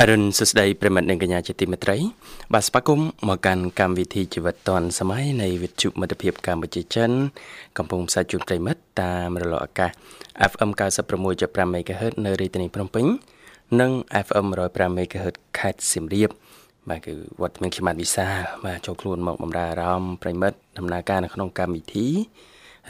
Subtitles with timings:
[0.00, 1.96] អរុនសួស្តីប្រិមិត្តនិងកញ្ញាជាទីមេត្រី
[2.52, 7.10] បាទស្វាគមន៍មកកាន់កម្មវិធីជីវិតឌွန်សម័យនៃវិទ្យុមិត្តភាពកម្ពុជាចិន
[7.78, 9.90] កំពុងផ្សាយជូនប្រិមិត្តតាមរលកអាកាស
[10.50, 10.70] FM
[11.18, 13.06] 96.5 MHz នៅរាជធានីភ្នំពេញ
[13.80, 13.92] និង
[14.26, 16.30] FM 105 MHz ខេត្តសៀមរាប
[16.88, 18.26] បាទគឺវត្តមានខ្ញុំបាទវិសា
[18.64, 22.06] បាទចូលខ្លួនមកបម្រើអារម្មណ៍ប្រិមិត្តដំណើរការនៅក្នុងកម្មវិធី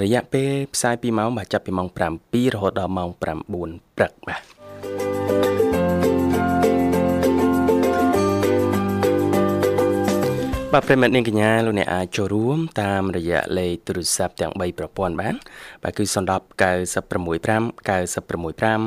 [0.03, 1.89] រយៈពេលផ្សាយ2ម៉ោងបាទចាប់ពីម៉ោង
[2.27, 5.16] 7រហូតដល់ម៉ោង9ព្រឹកបាទ
[10.73, 15.35] បាទប្រិមត្តនាងកញ្ញាលោកអ្នកអាចចូលរួមតាមរយៈលេខទូរស័ព្ទទាំង3ប្រព័ន្ធបាន
[15.83, 16.17] បាទគឺ010 965
[17.87, 18.87] 965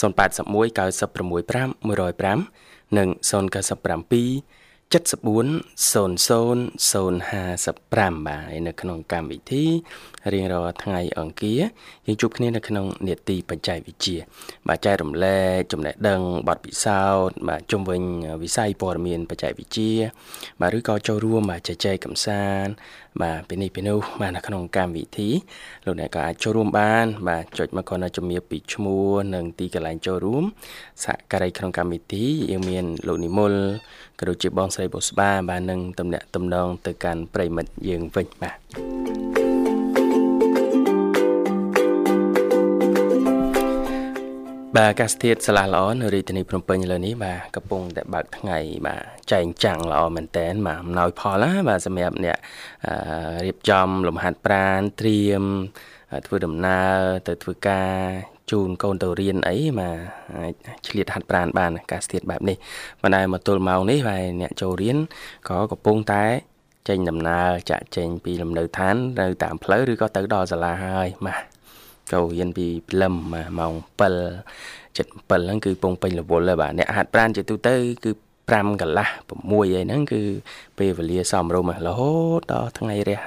[0.00, 4.94] 081 965 105និង097 74
[5.92, 9.64] 00 055បាទនៅក្នុងកម្មវិធី
[10.32, 11.60] រៀងរាល់ថ្ងៃអង្គារ
[12.06, 14.16] យើងជួបគ្នានៅក្នុងនេតិបច្ចេកវិទ្យា
[14.68, 18.02] បាទចែករំលែកចំណេះដឹងបទពិសោធន៍បាទជុំវិញ
[18.42, 19.92] វិស័យព័ត៌មានបច្ចេកវិទ្យា
[20.60, 22.72] បាទឬក៏ចូលរួមបាទជជែកកម្សាន្ត
[23.22, 25.28] បាទពីនេះពីនោះបាទនៅក្នុងកម្មវិធី
[25.84, 30.44] លោកអ្នកក៏អាចចូលរួមបាន បាទចុចមកគាត់នៅជំរាបពីឈ្មោះនិងទីកន្លែងចូលរួម
[31.04, 33.52] សហការីក្នុងកម្មវិធីយើងមានលោកនិមល
[34.18, 39.37] ក៏ដូចជាបងស្រីបុស្បាបាទនឹងតំណាក់តំណងទៅកាន់ប្រិមិត្តយើងវិញបាទ
[44.76, 49.02] បាទអាកាសធាតុឆ្លាស់ល្អនៅរាជធានីភ្នំពេញឥឡូវនេះបាទកំពុងតែបើកថ្ងៃបាទ
[49.32, 52.38] ចែងចាំងល្អមែនតែនបាទអំណោយផលណាបាទសម្រាប់អ្នក
[53.46, 55.42] រៀបចំលំហាត់ប្រាណត្រៀម
[56.26, 56.96] ធ្វើដំណើរ
[57.28, 57.92] ទៅធ្វើការ
[58.50, 59.98] ជូនកូនទៅរៀនអីបាទ
[60.36, 60.52] អាច
[60.86, 62.56] ឆ្លៀតហាត់ប្រាណបានអាកាសធាតុបែបនេះ
[63.02, 64.96] ប៉ុន្តែមកទល់ម៉ោងនេះហើយអ្នកចូលរៀន
[65.48, 66.24] ក៏កំពុងតែ
[66.88, 71.57] ចេញដំណើរចាក់ចេញពីលំនៅឋាននៅតាមផ្លូវឬក៏ទៅដល់សាលាហើយបាទ
[72.12, 73.14] ចូលរៀនពីព្រលឹម
[73.58, 77.74] ម៉ោង7 7ហ្នឹងគឺពងពេញរវល់ហើយបាទអ្នកហាត់ប្រាណជាទូទៅ
[78.04, 78.10] គឺ
[78.48, 80.20] 5កន្លះ6អីហ្នឹងគឺ
[80.78, 83.20] ពេលវេលាសមរម្យរហូតដល់ថ្ងៃរះ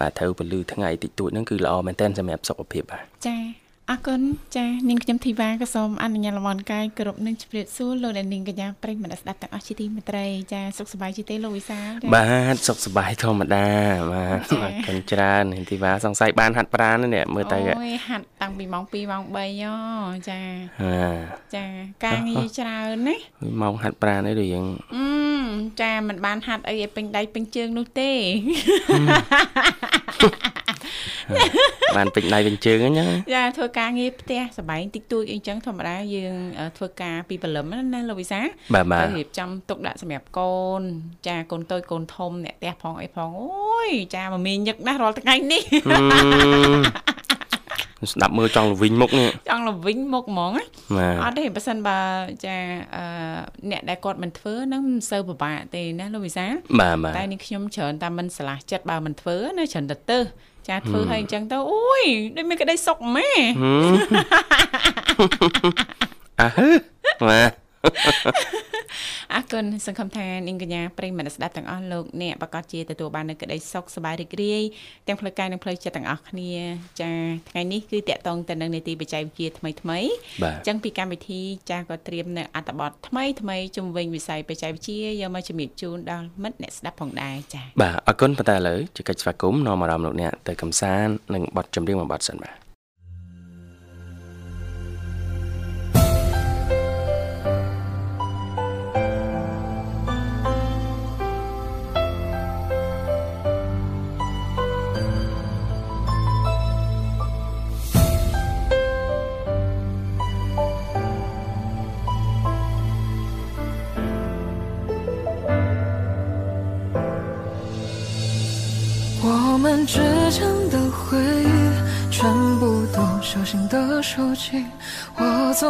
[0.00, 4.20] បាទត្រូវពលឺថ្ងៃតិចតួចហ្នឹងគឺល្អមែនតើសម្រាប់សុខភាពបាទចា អរគុណ
[4.56, 11.78] ចានាងខ្ញុំធីវ៉ាក៏សូមអនុញ្ញាតលំអរកាយគ្រប់នឹងជម្រាបសួរលោកអ្នកនាងកញ្ញាប្រិយមិត្តស្ដាប់ទាំងអស់ជាទីមេត្រីចាសុខសប្បាយជាទេលោកវិសា
[12.14, 13.66] បាទសុខសប្បាយធម្មតា
[14.12, 19.74] បាទអរគុណច្រើនធីវ៉ាសង្ស័យបានហាត់ប្រាណនេះមើលទៅអូយហាត់តាំងពីម៉ោង2ម៉ោង3យោ
[20.30, 20.40] ចា
[21.56, 21.64] ចា
[22.04, 23.16] ការងារច្រើនណា
[23.62, 25.06] ម៉ោងហាត់ប្រាណនេះដូចយ៉ាងអឺ
[25.80, 28.10] ចាមិនបានហាត់អីឲ្យពេញដៃពេញជើងនោះទេ
[31.96, 36.36] បានពេញដៃពេញជើងអញ្ចឹងចាធ្វើការងារផ្ទះសបែងតិចតួចអីចឹងធម្មតាយើង
[36.76, 38.40] ធ្វើការពីព្រលឹមណាលោកវិសា
[39.02, 40.82] ទៅរៀបចំទុកដាក់សម្រាប់កូន
[41.26, 45.62] ចាកូនតូចកូនធំអ្នកផ្ទះផងអីផងអូយចាមមីញឹកណាស់រាល់ថ្ងៃនេះ
[48.12, 50.52] ស្ដាប់មើលចង់លវិញមុខនេះចង់លវិញមុខហ្មង
[51.24, 51.98] អត់ទេបើសិនបើ
[52.46, 52.56] ចា
[52.96, 53.04] អឺ
[53.70, 56.46] អ្នកដែលគាត់មិនធ្វើនឹងមិនសូវពិបាកទេណាលោកវិសា
[57.16, 60.18] តែនេះខ្ញុំច្រើនតែមិនឆ្លាស់ចិត្តបើមិនធ្វើណាច្រើនទៅទៅ
[60.68, 62.04] ចាធ្វើឲ្យអញ្ចឹងទៅអូយ
[62.36, 63.30] ដូចមានក្តីសុខម៉ែ
[66.40, 66.70] អើ
[67.28, 67.50] បាទ
[69.34, 74.62] អរគុណសង្ឃឹមថានាងកញ្ញាប្រិយមិត្តស្ដាប់ទាំងអស់លោកអ្នកប្រកាសជាទទួលបាននូវក្តីសុខសប្បាយរីករាយ
[75.06, 76.52] ទាំងផ្លូវកាយនិងផ្លូវចិត្តទាំងអស់គ្នា
[77.00, 77.10] ចា
[77.50, 79.98] ថ្ងៃនេះគឺតកតងទៅនឹងនីតិបច្ចេកវិទ្យាថ្មីថ្មី
[80.42, 92.65] អញ្ចឹងពីកម្មវិធីចាក៏ត្រៀមនៅអត្ថបទថ្មីថ្មីជំវិញវិស័យបច្ចេកវិទ្យាយកមកជំរាបជូនដល់មិត្តអ្នកស្ដាប់ផងដែរចាបាទអរគុណប៉ុន្តែឥឡូវជាកិច្ចស្វាគមន៍នាំអារម្មណ៍លោកអ្នកទៅកំសាន្តនិងបទចម្រៀងមួយបទសិនបាទ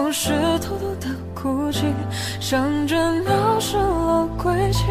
[0.07, 0.31] 总是
[0.61, 1.93] 偷偷的哭泣，
[2.39, 4.85] 想着鸟失了归期。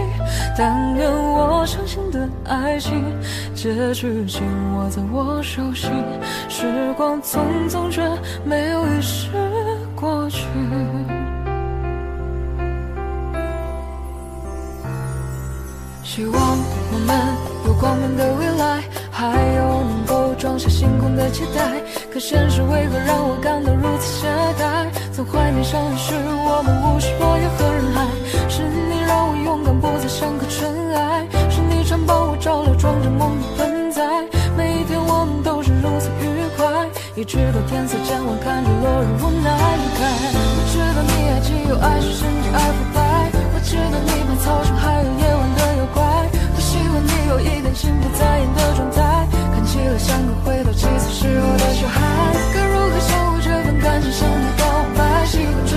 [0.57, 3.01] 但愿我相信的爱情，
[3.53, 4.41] 结局紧
[4.73, 5.89] 握在我手心。
[6.49, 6.65] 时
[6.97, 7.39] 光匆
[7.69, 8.01] 匆，却
[8.43, 9.29] 没有一世
[9.95, 10.45] 过去。
[16.03, 16.35] 希望
[16.91, 17.17] 我们
[17.65, 18.83] 有光明的未来。
[19.17, 21.79] 还有能够装下星空的期待，
[22.11, 24.27] 可现实为何让我感到如此懈
[24.59, 24.89] 怠？
[25.15, 26.11] 曾怀念相遇时
[26.43, 28.03] 我们无视落叶和人海。
[28.51, 31.23] 是你让我勇敢，不再像颗尘埃。
[31.47, 34.03] 是你常帮我照料，装着梦的盆栽。
[34.59, 36.67] 每一天我们都是如此愉快，
[37.15, 40.03] 一直到天色渐晚，看着落日无奈离开。
[40.35, 42.99] 我知道你爱既有爱是甚至爱腐败。
[43.55, 46.03] 我知道你怕草绳，还有夜晚的妖怪。
[46.27, 52.03] 我喜欢你有一点心不在焉的状态，看起来像个回到七岁时候的小孩。
[52.51, 54.47] 该如何相互这份感情向你
[55.25, 55.74] 心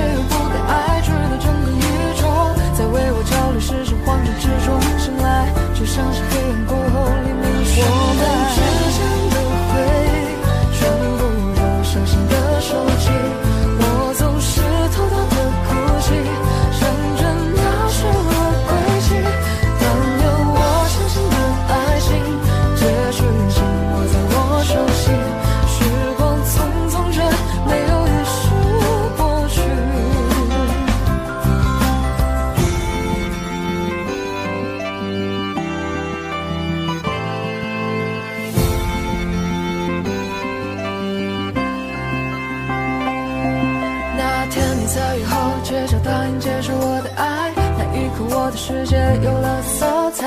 [44.89, 49.85] 在雨后街角答应接受我的爱，那一刻我的世界有了色
[50.17, 50.25] 彩。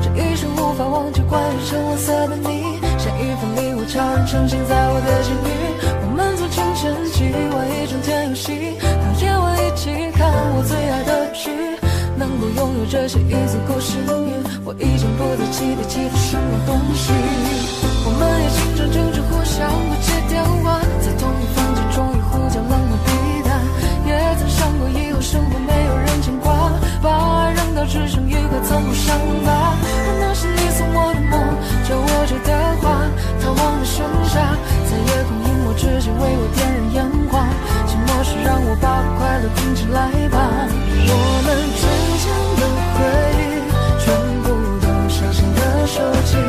[0.00, 5.50] 这一生无法忘记关于橙黄色的你，像一份礼物悄然呈现在我的心里。
[5.98, 11.50] 我们从清晨起玩一整天游戏，到夜晚一起看我最爱的剧。
[12.14, 14.30] 能够拥有这些已足够幸运，
[14.62, 17.10] 我已经不再期待其他什么东西。
[18.06, 22.94] 我们也经常争执，互相不接电话，在同一房间终于呼叫冷漠
[24.54, 26.70] 想过以后生活没有人牵挂，
[27.02, 29.74] 把爱扔到只剩一块残破伤疤。
[30.06, 31.34] 而那是你送我的梦，
[31.82, 33.02] 叫我折的花，
[33.42, 34.56] 逃亡的盛夏，
[34.86, 36.96] 在夜空隐没之前为我点燃烟
[37.30, 37.32] 花。
[37.86, 39.98] 寂寞时让我把快乐拼起来
[40.30, 40.38] 吧，
[41.06, 41.12] 我
[41.44, 41.82] 们之
[42.22, 42.24] 间
[42.60, 42.62] 的
[42.94, 42.96] 回
[43.38, 43.42] 忆，
[43.98, 44.06] 全
[44.42, 44.46] 部
[44.80, 46.43] 都小心的收集。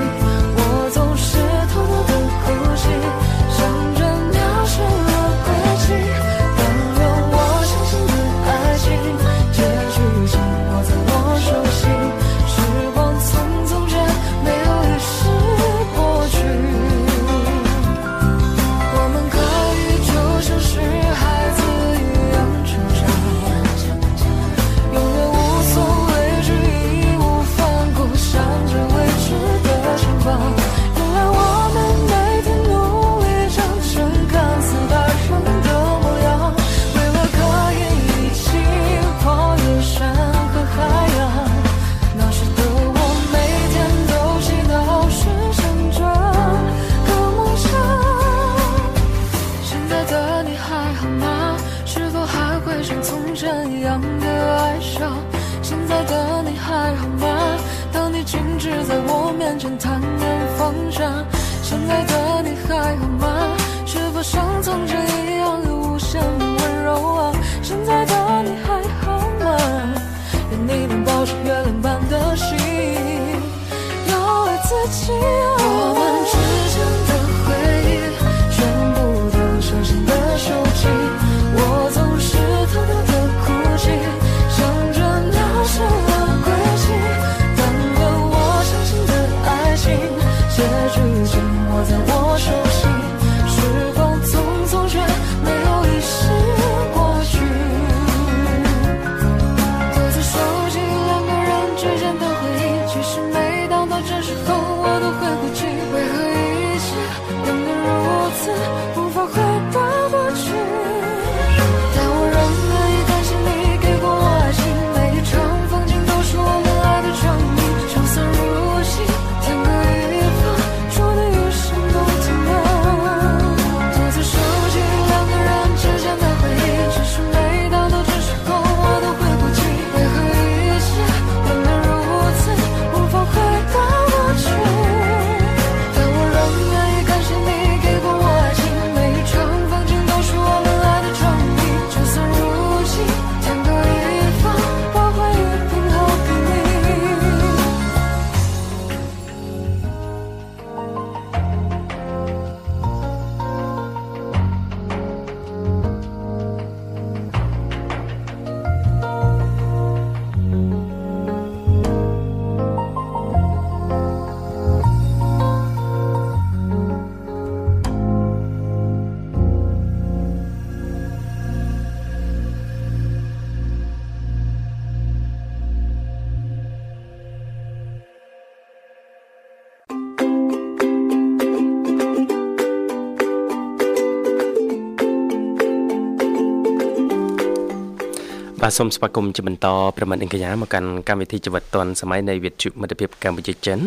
[188.66, 189.68] បាទសូមស្វាគមន៍ជាបន្ត
[189.98, 193.80] ប្រិមត្តអង្គកញ្ញាមកកាន់កម្មវិធីជីវិតឌွန်សម័យនៃវិទ្យុមិត្តភាពកម្ពុជាចិន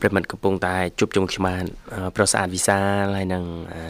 [0.00, 1.64] ប្រិមត្តកំពុងតែជួបជុំខ្ញុំបាន
[2.16, 3.44] ប្រុសស្អាតវិសាលហើយនឹង
[3.74, 3.84] អឺ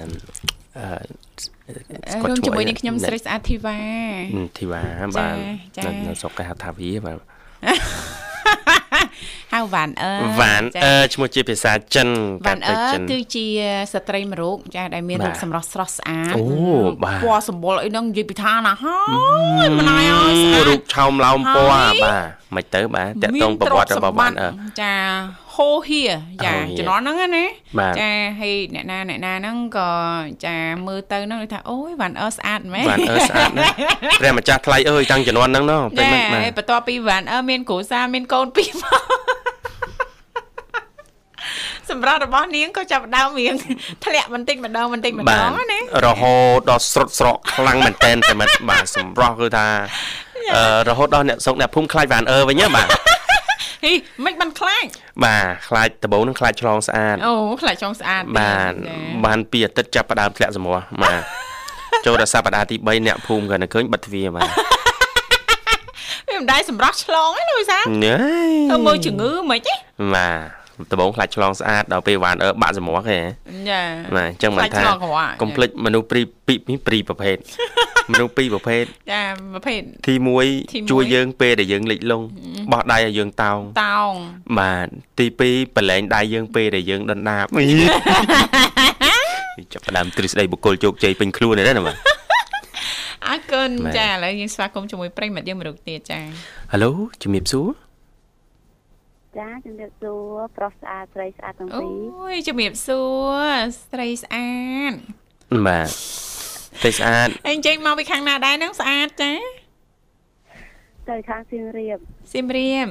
[2.22, 3.78] គាត់ជាមួយនឹងខ្ញុំស្រីស្អាតធីវ៉ា
[4.58, 4.82] ធីវ៉ា
[5.16, 5.36] បាទ
[6.06, 7.18] នៅស្រុកកែហៅថាវីបាទ
[9.52, 12.08] ហៅវ៉ានអឺវ៉ានអឺឈ្មោះជាភាសាចិន
[12.46, 12.74] វ៉ានអឺ
[13.10, 13.46] គឺជា
[13.92, 16.44] ស្ត្រីមួយរូបចាដែលមានរូបសម្រស់ស្រស់ស្អាតអូ
[17.04, 18.98] បាទពណ៌សម្បុរអីហ្នឹងនិយាយពីថាណាហើ
[19.64, 24.48] យម្នាយអើស្អាតរូបឆោមឡោមពណ៌បាទមិនទៅបាទតកតងប្រវត្តិរបស់វ៉ានអឺ
[24.82, 24.94] ចា
[25.54, 26.02] ហូហៀ
[26.44, 27.44] ចាជំនាន់ហ្នឹងណា
[28.00, 29.90] ចាហើយអ្នកណាអ្នកណាហ្នឹងក៏
[30.46, 33.74] ចាមើលទៅហ្នឹងថាអូយវ៉ាន់អឺស្អាតមែនវ៉ាន់អឺស្អាតណាស់
[34.20, 39.13] ព្រះម្ចាស់ថ្លៃអើយតាំងជំនាន់ហ្នឹងណោះពេលមិនបាទបន្ទាប់ពីវ៉ាន់អឺមានគ្រួសារមានកូនពីរមក
[41.90, 43.54] សម្រាប់របស់នាងក៏ចាប់ដើមរៀង
[44.04, 49.66] ធ្លាក់បន្តិចម្ដងបន្តិចម្ដងណារហូតដល់ស្រុតស្រកខ្លាំងមែនតែនតែមិនបាទសម្រស់គឺថា
[50.88, 52.88] រហូតដល់អ្នកសុកអ្នកភូមិខ្លាចវ៉ានអឺវិញបាទ
[53.84, 53.92] ហី
[54.24, 54.86] មិនបានខ្លាច
[55.24, 58.72] បាទខ្លាចដបូងនឹងខ្លាចឆ្លងស្អាតអូខ្លាចឆ្លងស្អាតបាទ
[59.24, 61.20] បានពីអាទិត្យចាប់ផ្ដើមធ្លាក់សម្រស់បាទ
[62.06, 64.48] ចូលដល់សប្តាហ៍ទី3អ្នកភូមិក៏នៅឃើញបិទទ្វារបាទ
[66.28, 68.16] វាមិនដែរសម្រាប់ឆ្លងទេលោកវិសាញ៉េ
[68.70, 69.74] ទៅមើលជំងឺមិនទេ
[70.14, 70.30] បា
[70.62, 73.18] ទ ដំបងខ្លាចឆ្លងស្អាតដល់ពេលវ៉ានអឺបាក់សម្រស់ទេ
[73.70, 73.82] ចា
[74.16, 74.82] បាទអញ្ចឹងមិនថា
[75.42, 76.54] កុំភ្លេចមនុស្សព្រីពី
[76.86, 77.36] ព្រីប្រភេទ
[78.12, 79.22] មនុស្សពីរប្រភេទចា
[79.54, 80.14] ប្រភេទទី
[80.52, 82.26] 1ជួយយើងពេលដែលយើងលិចលង់
[82.72, 84.12] បោះដៃឲ្យយើងតោងតោង
[84.58, 84.86] បាទ
[85.18, 87.44] ទី2ប្រឡែងដៃយើងពេលដែលយើងដណ្ដាប
[89.72, 91.96] ចាប់ផ្ដើមទ្រឹស្ដីបុគ្គលជោគជ័យពេញខ្លួនទេណាបាទ
[93.28, 96.20] អរគុណចាឥឡូវយើងស្វាគមន៍ជាមួយប្រិមិត្តយើងមួយរូបទៀតចា
[96.72, 96.90] ហៅឡូ
[97.22, 97.66] ជំរាបសួរ
[99.38, 103.02] ចាជំរាបសួរប្រុសស្អាតស្រីស្អាតទាំងពីរអូយជំរាបសួ
[103.38, 103.50] រ
[103.90, 104.54] ស្រីស្អា
[104.90, 104.92] ត
[105.66, 105.88] បាទ
[106.80, 109.32] ស្រីស្អាតអញ្ចឹងមកពីខាងណាដែរហ្នឹងស្អាតចា
[111.08, 111.98] ទៅខាងសៀមរាប
[112.32, 112.88] សៀមរាប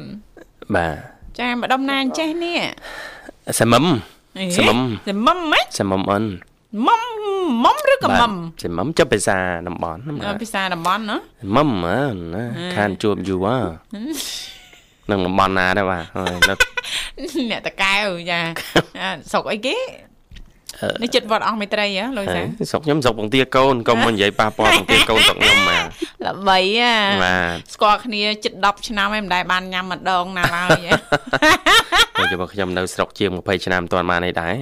[0.76, 0.96] បាទ
[1.40, 2.60] ចាម្ដុំណាអញ្ចេះនេះ
[3.60, 3.86] សមម
[4.58, 6.24] សមមសមមហ្មងសមមអន
[6.88, 7.02] មុំ
[7.64, 8.32] មុំឬក៏មុំ
[8.64, 10.00] សមមចាប់ភាសាតំបន់
[10.44, 11.18] ភាសាតំបន់ណា
[11.56, 11.70] មុំ
[12.34, 12.44] ណា
[12.76, 13.58] ខានជួបយូរហ៎
[15.12, 16.36] នឹងតំបន់ណាដែរបាទហើយ
[17.52, 18.40] អ្នកតកែវចា
[19.32, 19.78] ស្រុកអីគេ
[21.02, 25.84] នេះចិត្តវត្តអង្គមេត្រីហ៎លោកសាស្រុកខ្ញុំស្រុកបង្ទាកូនកុំមកនិយាយប៉ះពាល់បង្ទាកូនស្រុកខ្ញុំបាទ
[26.26, 26.94] ល្បីហ៎
[27.24, 30.80] បាទស្គាល់គ្នាជិត10ឆ្នាំហើយមិនដែលបានញ៉ាំម្ដងណាឡើយ
[32.18, 34.54] តែជិះខ្ញុំនៅស្រុកជាង20ឆ្នាំមិនទាន់បានអីដែរ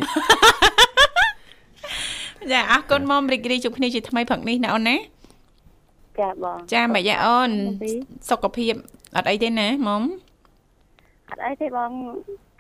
[2.52, 4.98] ចាអរគុណមករីករាយជួបគ្នាជាថ្មីព្រឹកនេះណាអូនណា
[6.20, 7.50] ចាបងចាមិនយ៉ាអូន
[8.30, 8.74] សុខភាព
[9.16, 10.02] អត់អីទេណាមុំ
[11.32, 11.92] អត់អីទេបង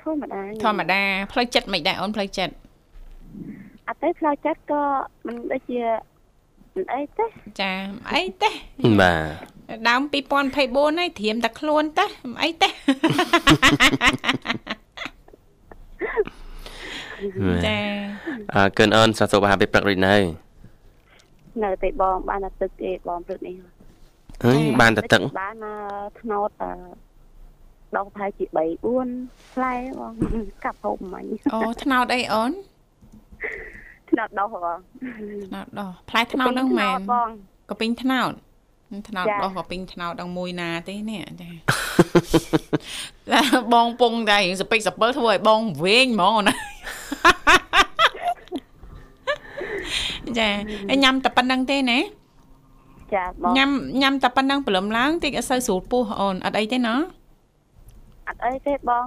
[0.02, 1.02] ធម្មតាធម្មតា
[1.32, 2.54] ផ្លូវចិត្តមិនដែរអូនផ្លូវចិត្ត
[3.88, 4.84] អត់ទេផ្លូវចិត្តក៏
[5.28, 5.82] មិនដូចជា
[6.76, 7.26] មិនអីទេ
[7.62, 7.72] ចា
[8.12, 8.50] អីទេ
[9.02, 10.02] បាទដើម
[10.32, 12.70] 2024ហើយត្រៀមតែខ្លួនទេមិនអីទេ
[17.66, 17.78] ចា
[18.56, 20.16] អើកិនអូនសាសុខអាពេលព្រឹករួចនៅ
[21.64, 23.56] នៅតែបងបានតែទឹកទេបងព្រឹកនេះ
[24.46, 25.56] អើយបានតែទឹកបាន
[26.22, 26.50] ថ្នោត
[27.98, 28.58] ដងប្រហែលជា3
[29.04, 30.14] 4ផ្លែបង
[30.64, 32.52] កាប់ហូបមិញអូថ្នោតអីអូន
[34.12, 34.78] ថ្នោតដោះបង
[35.48, 37.30] ថ្នោតដោះផ្លែថ្នោតហ្នឹងមែនបង
[37.70, 38.32] កពីងថ្នោត
[39.10, 41.50] ថ្នោតដោះកពីងថ្នោតដល់មួយណាទេនេះចា
[43.74, 46.56] បងពងតែសពេចសពិលធ្វើឲ្យបងវែងហ្មងណា
[50.40, 50.50] ចា
[51.04, 52.00] ញ៉ាំតែប៉ុណ្្នឹងទេណា
[53.16, 53.70] ចាបងញ៉ាំ
[54.02, 56.98] ញ៉ាំតែប៉ុណ្្នឹងព្រលឹមឡើងតិចអត់សូវស្រួលពោះអូនអត់អីទេណាអ
[58.32, 59.06] ត់អីទេបង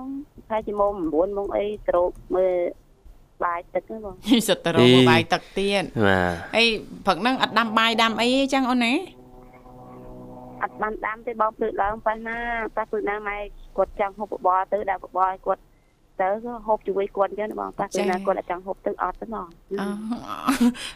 [0.51, 2.55] តែជាម៉ោង9ម៉ោងអីត្រោកមើល
[3.45, 4.17] បាយទឹកហ្នឹងបង
[4.49, 6.65] សិតទៅរកបាយទឹកទៀតបាទអី
[7.07, 8.93] ព្រឹកហ្នឹងអត់ដាំបាយដាំអីទេចឹងអូនណា
[10.63, 12.39] អត់បានដាំទេបងព្រឹកឡើងប៉ះណា
[12.77, 13.37] ប៉ះព្រឹកណាម៉ែ
[13.77, 15.63] គាត់ចង់ហូបបបរទៅដាក់បបរឲ្យគាត់
[16.21, 16.29] ទៅ
[16.67, 19.49] ហូបជួយគាត់អញ្ចឹងបងប៉ះពេលណាគាត់អត់ចង់ហូបទឹកអត់ទេបង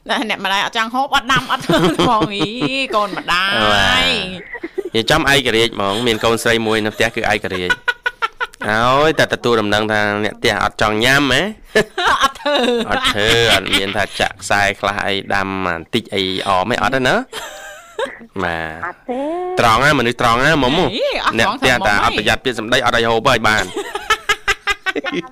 [0.09, 1.65] ណែអ្នកម្ដាយអត់ចង់ហូបអត់ដាំអត់
[2.09, 2.45] បងអី
[2.97, 3.47] កូនម្ដា
[4.03, 4.07] យ
[4.95, 7.75] និយាយចំឯករាជ្យហ្មងមានកូនស្រីមួយនៅផ្ទះគឺឯករាជ្យ
[8.67, 11.43] ហើយតែទទួលដំណឹងថាអ្នកផ្ទះអត់ចង់ញ៉ាំហ៎
[12.23, 12.57] អត់ធ្វើ
[12.91, 17.15] អត់ធ្វើអត់មានថាចាក់ខ្សែខ្លះអីដាំបន្តិចអីអមឯអត់ទេណា
[18.43, 19.21] បាទអត់ទេ
[19.61, 20.73] ត្រង់ណាមនុស្សត្រង់ណាមុំ
[21.39, 23.65] អ្នកផ្ទះតែអត់ប្រយ័ត្នពាក្យសម្ដីអត់ឲ្យហូបហើយបាន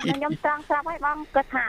[0.05, 1.65] ខ្ញុំត្រង់ស្រាប់ហើយបងគាត់ថា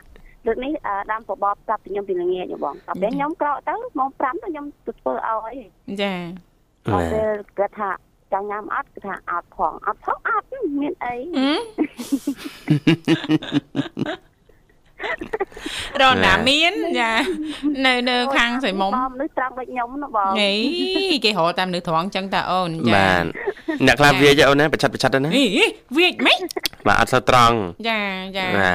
[0.47, 0.73] លើកនេះ
[1.13, 5.55] ដាំបបបប្រាប់ខ្ញុំពីល្ងាចបងតែពេលខ្ញុំក្រោកទៅម៉ោង5ទៅខ្ញុំទៅធ្វើឲ្យ
[6.03, 6.13] ចា
[6.87, 7.91] ពេលគាត់ថា
[8.33, 10.47] ចង់ញ៉ាំអត់គឺថាអត់ផងអត់ផងអត់
[10.81, 11.15] មានអី
[16.03, 17.13] រណាមានចា
[17.87, 20.51] នៅនៅខាងស្រីមុំបងនេះត្រង់ដូចខ្ញុំណាបងហេ
[21.25, 23.25] គេរកតាមនៅត្រង់ចឹងតាអូនចាបាទ
[23.87, 25.45] អ្នកខ្លះវាយអូនណាប្រឆាត់ប្រឆាត់ទៅណាអី
[25.97, 26.41] វាចម៉េច
[26.87, 27.57] បាទអត់សូវត្រង់
[27.89, 28.01] ចា
[28.37, 28.73] ចាបា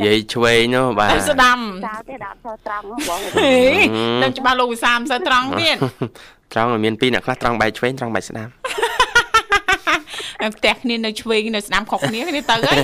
[0.00, 3.54] ទយាយឆ្វេងនោះបាទទៅស្ដាំចោលទេដាក់សត្រង់ហ្នឹងបងហេ
[4.22, 5.76] ដឹងច្បាស់លោកវិសាមសើត្រង់ទៀត
[6.52, 8.48] ត្រង់ឲ្យមានពីរអ្នកខ្លះត្រង់បែកឆ្វេងត្រង់បែកស្ដាំ
[10.56, 12.78] ផ្ទះគ្នានៅឆ្វេងនៅស្ដាំខុសគ្នាគ្នាទៅហើយ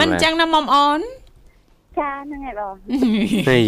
[0.00, 1.00] មិនចឹងណាមុំអូន
[1.98, 2.74] ចាហ្នឹងហើយបង
[3.48, 3.58] ហេ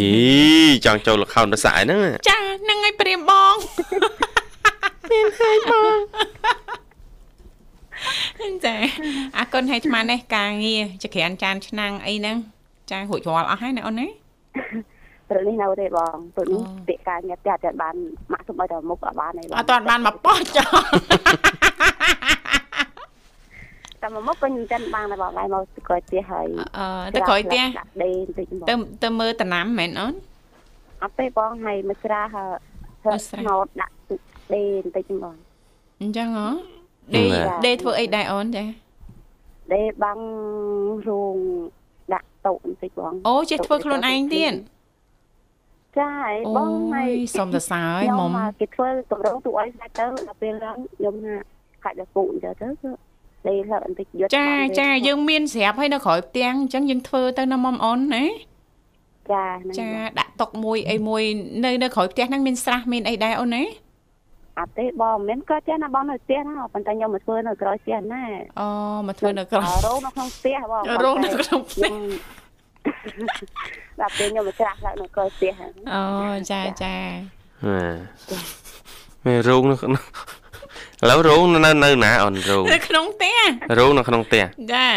[0.87, 3.55] ចង់ចូលលខោនរស័កហ្នឹងចាហ្នឹងហើយព្រាមបង
[5.11, 5.97] មានហើយបង
[8.65, 8.75] ចា
[9.37, 12.37] អរគុណឲ្យអាត្មានេះការងារចក្រានចានឆ្នាំងអីហ្នឹង
[12.91, 14.07] ចារួចរាល់អស់ហើយណាអូនណា
[15.29, 17.95] ព្រឹកនេះនៅទេបងព្រឹកនេះអូពាក្យការងារផ្ទះអត់ទាន់បាន
[18.33, 20.85] ម៉ាក់សុំឲ្យតែមុខអត់បានទេបងអត់ទាន់បានមកប៉ោះចោល
[24.03, 26.47] តែមកមុខក៏មិនទាន់បានដែរបងហើយមកក្រោយផ្ទះហើយ
[26.79, 26.87] អឺ
[27.17, 30.15] ទៅក្រោយផ្ទះដាក់ដេបន្តិចបងទៅទៅមើលតំណាំមែនអូន
[31.03, 32.59] អត់ទេបងហើយមកស្រាហើមក
[33.05, 34.21] ហើស្រាស្នោតដាក់ទឹក
[34.55, 35.37] ដេបន្តិចបង
[36.03, 36.49] អញ្ចឹងហ៎
[37.15, 37.23] ដេ
[37.67, 38.65] ដេធ្វើអីដែរអូនចា
[39.75, 40.21] ដេបាំង
[41.09, 41.37] រោង
[42.15, 44.55] ដាក់តុបន្តិចបងអូចេះធ្វើខ្លួនឯងទៀត
[45.99, 51.35] ចាហើយអូបងហើយសុំសរសើរឲ្យខ្ញុំមុំមកគេធ្វើកម្រងទូឲ្យស្ដាច់ទៅដល់ពេលឡើងខ្ញុំថា
[51.85, 52.91] ខាច់ដល់ពូអញ្ចឹងទៅគឺ
[53.49, 58.25] ដេលឹកបន្តិចយត់ចាបានទេចាយើងមានស្រាប់ហើយនៅក្រោយផ្ទាំងអញ្ចឹងយើងធ្វើទៅណាមុំអូនណា
[59.33, 61.23] ចាហ្នឹងចាបងដាក់តុកមួយអីមួយ
[61.65, 63.65] នៅនៅក្រោយផ្ទះហ្នឹងមានស្រះមានអីដែរអូនណា
[64.59, 68.23] អត់ទេបងមិនមែនក៏ចេះណាបងនៅផ្ទះណាប៉ុន្តែខ្ញុំមកធ្វើនៅក្រោយផ្ទះណា
[68.61, 68.69] អូ
[69.09, 72.03] មកធ្វើនៅក្រោយរោងនៅក្នុងផ្ទះបងរោងនៅក្នុងផ្ទះខ្ញុំ
[74.01, 76.05] ដល់ពេលខ្ញុំមកច្រាស់ឡើងនៅក្រោយផ្ទះហ្នឹងអូ
[76.51, 76.97] ចាចា
[79.25, 80.03] មានរោងនៅក្នុង
[81.03, 83.37] ឥឡូវរោងនៅនៅណាអូនរោងនៅក្នុងផ្ទះ
[83.79, 84.89] រោងនៅក្នុងផ្ទះចា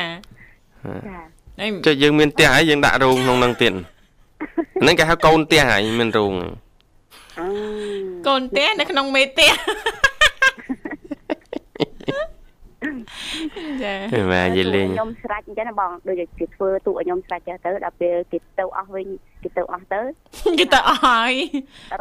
[1.08, 1.20] ចា
[1.62, 3.74] អីចុះយើងមានផ្ទះហើយយើងដាក់រោងក្នុងនឹងទៀត
[4.82, 6.34] ហ្នឹងគេហៅកូនផ្ទះហើយមានរោង
[7.39, 7.48] អឺ
[8.28, 9.52] កូនផ្ទះនៅក្នុងមេផ្ទះ
[13.84, 19.08] ចាបាទនិយាយលេងខ្ញុំស្រេចអញ្ចឹងណាបងដូចជាគេធ្វើទូឲ្យខ្ញុំស្រេចចឹងទៅដល់ពេលគេទៅអស់វិញ
[19.44, 20.02] គេទៅអស់ទៅ
[20.60, 21.34] គេទៅអស់ហើយ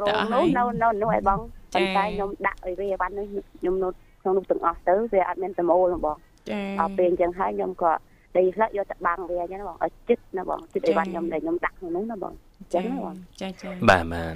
[0.00, 3.26] រោទៅងអស់នោះហើយនៅនៅនោះឲ្យបងចា៎ ប៉ុន្តែខ្ញុំដាក់ឲ្យវាវ៉ាន់នោះ
[3.60, 3.88] ខ្ញុំនៅ
[4.22, 6.16] ក្នុងនោះទាំងអស់ទៅវាអត់មានសមូលណាបង
[6.50, 7.92] ចាដល់ពេលអញ្ចឹងហើយខ្ញុំក៏
[8.36, 14.34] ដេកផ្លឹកយកទៅបាំងវាអញ្ចឹងណាបងឲ្យចិត្តណាបងចិត្តឲ្យវ៉ាន់ខ្ញុំដែលខ្ញុំដាក់ក្នុងនោះណាបងអញ្ចឹចាងណាបងចាចាបាទបាទ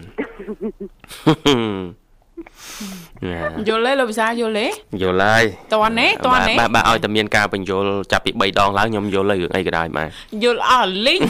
[3.26, 4.66] ណាយល់ទេលោកវិសាយល់ទេ
[5.02, 10.08] យល់ហើយតន់ទេតន់ទេបាទបាទឲ្យតែមានការបញ្យល់ចាប់ពី3ដងឡើងខ្ញុំយល់ហើយរឿងអីក៏ដោយបាទ
[10.42, 11.20] យល់អស់លីង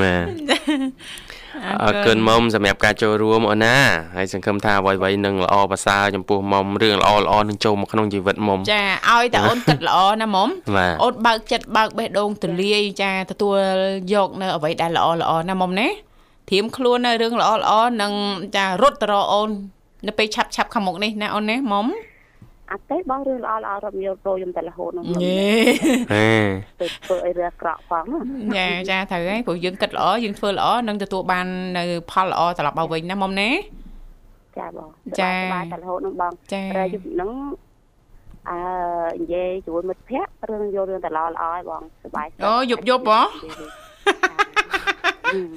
[0.00, 0.24] បាទ
[1.82, 3.76] អរគុណមុំសម្រាប់ការចូលរួមអូនណា
[4.16, 13.58] ហើយសង្ឃឹមថាអ្វីៗនឹងល្អប្រសើរចំពោះមុំរឿងល្អល្អនឹងចូលមកក្នុងជីវិតមុំចាឲ្យតែអូនគិតល្អណាមុំបាទអូនបើកចិត្តបើកបេះដូងទូលាយចាទទួល
[14.14, 15.88] យកនៅអ្វីដែលល្អល្អណាមុំណា
[16.50, 18.12] ធៀមខ្លួននៅរឿងល្អល្អនឹង
[18.56, 19.50] ចារត់ទៅរកអូន
[20.06, 21.86] នៅពេលឆាប់ឆាប់ខាងមុខនេះណាអូនណាមុំ
[22.72, 25.20] អត់ទេបងរឿងល្អល្អរំយោលប្រូខ្ញុំតែរហូតនោះខ្ញុំ
[26.12, 26.28] ហេ
[26.80, 28.04] ទៅធ្វើឲ្យរឿងអាក្រក់ផង
[28.56, 31.46] ណាចាចាត្រូវហើយព្រោះយើងគិតល្អយើងធ្វើល្អនឹងទទួលបាន
[31.78, 33.50] នៅផលល្អត្រឡប់មកវិញណាមុំណា
[34.58, 34.88] ចាបង
[35.20, 37.30] ចាសប្បាយតែរហូតនោះបងចារយប់ហ្នឹង
[38.50, 38.58] អឺ
[39.20, 43.20] និយាយជាមួយមិត្តភ័ក្តិរឿងយករឿងតែល្អល្អឲ្យបងសប្បាយអូយប់យប់ហ៎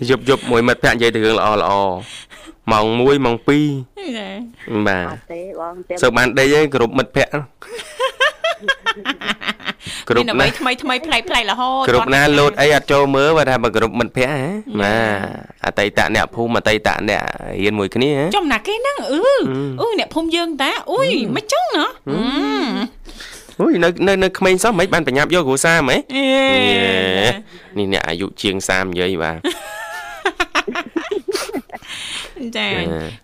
[0.10, 1.72] យប់យប់មួយមិត្តភក្តិនិយាយទៅរឿងល្អល្អ
[2.72, 3.93] ម៉ោង1ម៉ោង2ចា
[4.88, 7.40] បាទអត់ទេបងតែសើបានដេកឯងគ្រប់មិត្តភក្តិ
[10.10, 14.50] គ្រប់មានអ្វីណាថ្មីថ្មីប្លែកប្លែករហូតគ្រប់ណាលោតអីអត់ចូលមើលបើថាបើគ្រប់មិត្តភក្តិហ៎
[14.82, 15.20] បាទ
[15.66, 17.22] អតីតអ្នកភូមិអតីតអ្នក
[17.64, 19.20] រៀនមួយគ្នាហ៎ចំណាគេហ្នឹងអឺ
[19.82, 22.20] អឺអ្នកភូមិយើងតាអុយមិនចឹងណាអឺ
[23.60, 26.26] អូយនៅនៅនៅក្មេងសោះមិនបានប្រញាប់យកគ្រួសារហ្មងអេ
[27.78, 29.38] នេះអ្នកអាយុជាង30និយាយបាទ
[32.58, 32.70] ចា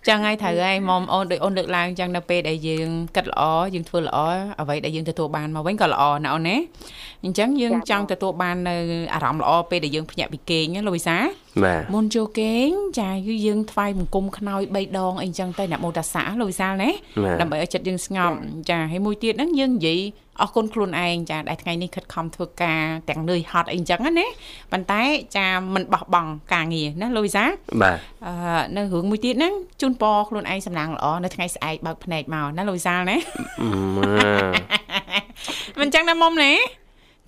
[0.08, 3.42] ចឹងហើយត្រូវហើយមុំអូនដូចអូនលើកឡើងចឹងនៅពេលដែលយើងគិតល្អ
[3.74, 4.18] យើងធ្វើល្អ
[4.62, 6.56] អ្វីដែលយើងទទួលបានមកវិញក៏ល្អណាអូនណា
[7.26, 8.76] អញ្ចឹងយើងចង់ទទួលបាននៅ
[9.14, 11.18] អារម្មណ៍ល្អពេលដែលយើងភ្ញាក់ពីគេងណាលោកវិសា
[11.64, 16.90] បាទមុនចូលគេងចាគឺយើងថ្វាយបង្គំខ្នើយ3ដងអីចឹងទៅអ្នកមោតសាលោកវិសាលណា
[17.24, 18.36] បាទដើម្បីឲ្យចិត្តយើងស្ងប់
[18.70, 20.00] ចាហើយមួយទៀតហ្នឹងយើងនិយាយ
[20.42, 24.28] អរគុណខ្លួនឯងចាដែលថ្ងៃនេះខិតខំធ្វើការទាំងនឿយហត់អីចឹងណា
[24.72, 25.02] ប៉ុន្តែ
[25.38, 27.46] ចាមិនបោះបង់ការងារណាលោកវិសា
[27.82, 28.34] បាទអឺ
[28.76, 33.18] នៅរឿងមួយទៀតហ្នឹងជូនពរខ្លួនឯងសំណាងល្អនៅថ្ងៃស្អែកបើកភ្នែកមកណាលោកវិសាលណា
[33.62, 36.54] អឺមិនចឹងណាមុំណា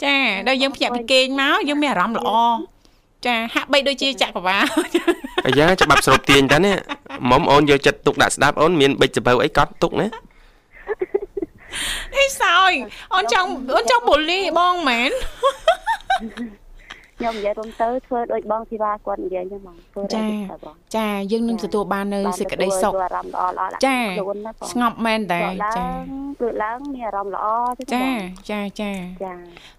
[0.04, 0.15] ចា
[0.47, 2.32] ដល់យើងភ្ញាក់ពីគេងមកយើងមានអារម្មណ៍ល្អ
[3.26, 4.65] ចាហាក់បីដូចជាចក្រវាល
[5.45, 6.76] អាយ៉ាច្បាប់ស្រូបទាញតានេះ
[7.32, 10.08] មុំអូនយកចិត្តទុកដាក់ស្ដាប់អូនមានបិចសភៅអីកត់ទុកណា
[12.17, 12.71] អីសោយ
[13.13, 15.12] អូនចង់អូនចង់បូលីបងមែន
[17.21, 26.03] ខ្ញុំនិយាយរំទៅធ្វើដូចបងធីវ៉ាគាត់និយាយចឹងបងធ្វើតែទៅបងចាយើងនឹងទទួលបាននៅសេចក្តីសុខអារម្មណ៍ល្អល្អដាក់ចាខ្លួនណាបងស្ងប់មែនតើព្រោះឡាចាង
[26.39, 28.17] ព្រោះឡើងមានអារម្មណ៍ល្អចឹងចាបង
[28.51, 28.91] ចាចា
[29.23, 29.34] ចា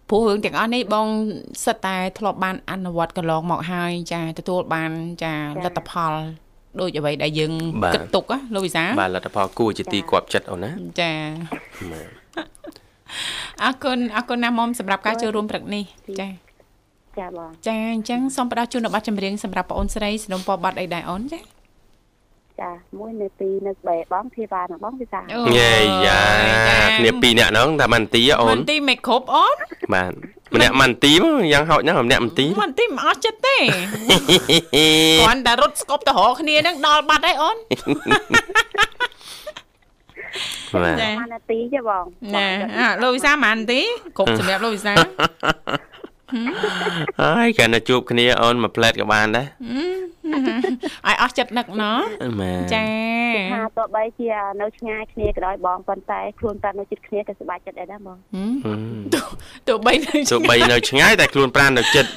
[0.08, 1.08] ព្រោះរឿងទាំងអស់នេះបង
[1.64, 4.90] សិតតែធ្លាប់បានអនុវត្តកន្លងមកហើយចាទទួលបាន
[5.24, 6.12] ចាលទ្ធផល
[6.80, 7.52] ដូចអ្វីដែលយើង
[7.84, 11.12] បាទគិតទុកណាលោកវិសាបាទលទ្ធផលគួរជាទីគាប់ចិត្តអូនណាចា
[11.92, 12.08] បាទ
[13.62, 15.84] អរគុណអរគុណណាស់មុំសម្រាប់ការចូលរួមព្រឹកនេះ
[16.20, 16.28] ចា
[17.18, 21.38] ចាបងចាអញ្ចឹងសូមផ្ដល់ជូននៅប័ណ្ណចម្រៀងសម្រាប់បងអូនស្រីสนុំពរប័ណ្ណអីដែរអូនចា
[22.62, 25.72] ចាមួយនៅទីនៅបេបងធីវ៉ានិងបងវិសាអូយេ
[26.06, 26.20] យ៉ា
[26.98, 29.56] គ្នាពីរនាក់ហ្នឹងតែមិនទីអូមិននទីមិនគ្រប់អូន
[29.94, 30.12] បាទ
[30.54, 33.56] ម្នាក់មិនទីមកយ៉ាងហោចណាស់ម្នាក់មិនទីមិនទីមិនអស់ចិត្តទេ
[35.20, 37.56] គ្រាន់តែរត់ស្គប់ទៅរកគ្នានឹងដល់បាត់ហើយអូន
[40.74, 42.04] បាទចាម៉ានាទីចាបង
[42.36, 42.48] ណែ
[42.78, 43.80] អាលោកវិសាមិនទី
[44.18, 44.94] គ្រប់សម្រាប់លោកវិសា
[47.22, 49.46] ហើយកាលណាជួបគ្នាអូនមួយផ្លែតក៏បានដែរ
[51.06, 52.00] ឲ្យអស់ចិត្តនឹកណោះ
[52.40, 52.86] បាទចា
[53.52, 58.80] ថាទោះបីជានៅឆ្ងាយគ្នាក៏ដោយបងប៉ុន្តែខ្លួនតែនៅជិតគ្នាក៏សប្បាយចិត្តដែរណាបងហឹមហឹម
[59.68, 62.10] ទោះបីនៅទោះបីនៅឆ្ងាយតែខ្លួនប្រាននៅចិត្ត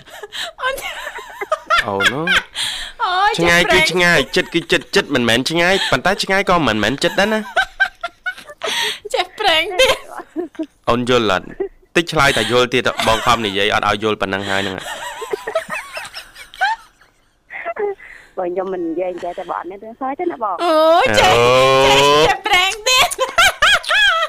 [0.61, 0.75] អូន
[1.87, 7.39] អូយឆ្ងាយគឺចិត្តឆ្ងាយចិត្តគឺចិត្តចិត្តមិនមែនឆ្ងាយប៉ុន្តែឆ្ងាយក៏មិនមែនចិត្តដែរណា
[9.13, 9.97] ចេះប្រេងទៀត
[10.89, 11.45] អូនយល់អត់
[11.95, 14.75] តិចឆ្លើយតែយល់ទៀតបងខំនិយាយអត់ឲ្យយល់ប៉ុណ្ណឹងហើយហ្នឹង
[18.37, 21.95] បើខ្ញុំមិននិយាយនិយាយតែបងអត់មានរឿងសើចទេណាបងអូយចេះអូ
[22.27, 23.09] ចេះប្រេងទៀត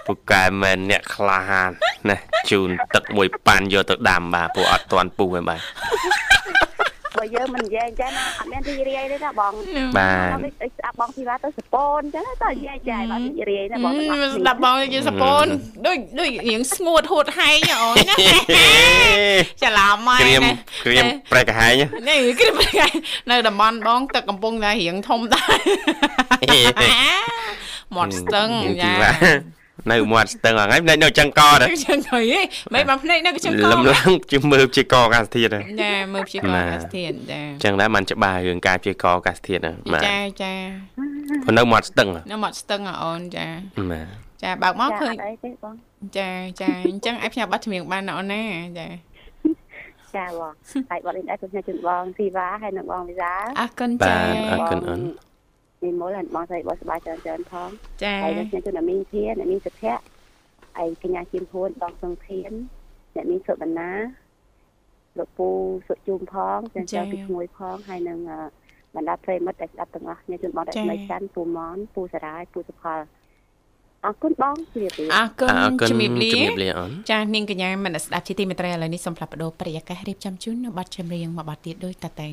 [0.07, 1.71] ពូកែមែនអ្នកក្លាហាន
[2.11, 2.17] ណា
[2.51, 5.61] ជូនទឹកមួយប៉ាន់យកទៅដាំបាទពួកអត់ទាន់ពុះទេបាទ
[7.19, 9.53] បើយើងមិននិយាយអញ្ចឹងណាអត់មានរីករាយទេណាបង
[9.99, 15.47] បាទដល់ដូចស្ដាប់បងធីវ៉ាទៅសពូនអញ្ចឹងទៅនិយាយចាយបាទរីករាយណាបងហឹមស្ដាប់បងជាសពូន
[15.87, 18.17] ដូចដូចរៀងស្ងួតហួតហែងអូនណា
[19.63, 21.73] ច្រឡំហើយក្រៀមណាក្រៀមប្រែកាហាញ
[22.09, 22.87] នេះគ្រាមប្រែ
[23.31, 25.59] នៅតំបន់បងទឹកកំពុងតែរៀងធំដែរ
[27.97, 29.56] មាត់ស្ទឹងទីចាបាទ
[29.93, 32.21] នៅមាត់ស្ទឹងហ្នឹងហើយនៅចឹងកដែរចឹងហី
[32.75, 40.53] មិនបានភ្នែកនៅចឹងកលំឡើងជាមើលជាកអាកាសធាតុហ្នឹងចាមើលព្យាករណ៍អាកាសធាតុចាចឹងដែរมันច្បាស់រឿងការព្យាករណ៍អាកាសធាតុហ្នឹងបាទចាចា
[41.45, 43.47] ព្រោះនៅមាត់ស្ទឹងហ៎នៅមាត់ស្ទឹងអូនចា
[43.91, 44.07] បាទ
[44.43, 45.75] ចាបើកមកចាឃើអញត់អីទេបង
[46.19, 48.43] ចាចាអញ្ចឹងឲ្យផ្ញើប័ណ្ណចម្រៀងបានណាអូនណា
[48.79, 48.87] ចា
[50.17, 50.53] ចាបង
[50.91, 55.36] ហើយបងលេងដែរខ្ញុំជូនបងធីវ៉ាហើយនិងបងវិសាអរគុណបាចាទអរគុណអូនមា
[55.93, 57.71] នមូលហើយបងស្រីបងសប្បាយច្រើនច្រើនផង
[58.03, 60.03] ចាហើយខ្ញុំជូនអ្នកមីងធាអ្នកមីងសុភ័ក្រ
[60.77, 62.51] ហើយកញ្ញាជៀនភួនបងសង្ធាន
[63.15, 63.91] អ្នកមីងសុបណ្ណា
[65.19, 65.49] លោកពូ
[65.89, 68.39] សុជុំផងចាចាពីឈ្មោះផងហើយនឹងអឺ
[68.95, 73.01] បណ្ដាប្រិមិត្តដែលស្ដាប់ទាំងអស់គ្នាជូនបងរស្មីច័ន្ទពូម៉នពូសារាយពូសុផល
[74.05, 82.29] អរគុណបងជម្រាបលាអរគុណអរគុណជំរាបលាជំរាបលាអូនចានាងកញ្ញាមនស្ដាប់ជាទីមេត្រីឥឡូវនេះសូមផ្លាប់បដោប្រយាកររៀបចំជូននៅប័ណ្ណចម្រៀងមួយប័ណ្ណទៀតដូចតទៅ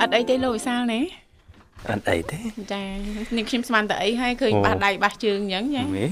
[0.00, 1.00] អត់អីទេលោកវិសាលណា
[1.90, 2.38] អត់អីទេ
[2.72, 2.82] ចា
[3.36, 6.04] នាងខ្ញុំស្មានតែអីហើយឃើញអូបាសដៃបាសជើងអញ្ចឹងចាហេ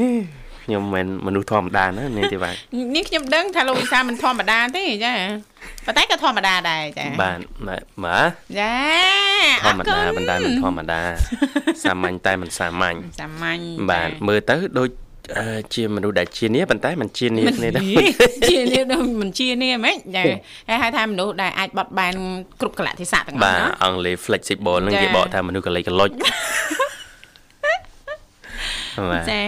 [0.64, 2.54] ខ្ញុំមិនមនុស្សធម្មតាណានេះទេបាទ
[2.94, 5.14] នាងខ្ញុំដឹងថាលោកវិសាលមិនធម្មតាទេចា
[5.86, 8.74] ប៉ុន្តែក៏ធម្មតាដែរចាបាទបាទបាទចា
[9.64, 11.00] ធម្មតាអរគុណបណ្ដាមិនធម្មតា
[11.84, 15.07] សាមញ្ញតែមិនសាមញ្ញសាមញ្ញបាទមើលទៅដូចអឺ
[15.74, 17.84] ជាមនុស្សដែលជានេះប៉ុន្តែមិនជានេះគ្នាដែរ
[18.50, 20.22] ជានេះដូចមិនជានេះហ្មងចា
[20.68, 22.14] ហើយហៅថាមនុស្សដែលអាចបត់បែន
[22.60, 26.10] គ្រប់កលៈទេសៈទាំងអស់បាទណាអង់គ្លេស flexible ហ្នឹងចាគេបកថាមនុស្សកលេចកលុច
[29.10, 29.42] បាទចា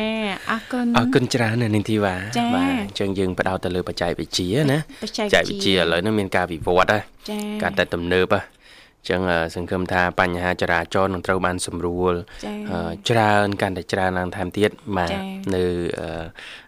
[0.51, 12.13] អរគុណអរគុណច្រើនណាស់នាងធីវ៉ាចាបាទអញ្ចឹងយើងបដោតទៅលើបច្ចេកវិទ្យាណាបច្ចេកបច្ចេកវិទ្យាឥឡូវនេះមានការវិវត្តន៍ហ៎ចាកាន់តែទំនើបហ៎អញ្ចឹងអឺសង្ឃឹមថាបញ្ហាចរាចរណ៍នឹងត្រូវបានសម្រួល
[12.45, 15.23] ចាអឺច្រើនកាន់តែច្រើនឡើងថែមទៀតបាទចា៎
[15.55, 15.65] នៅ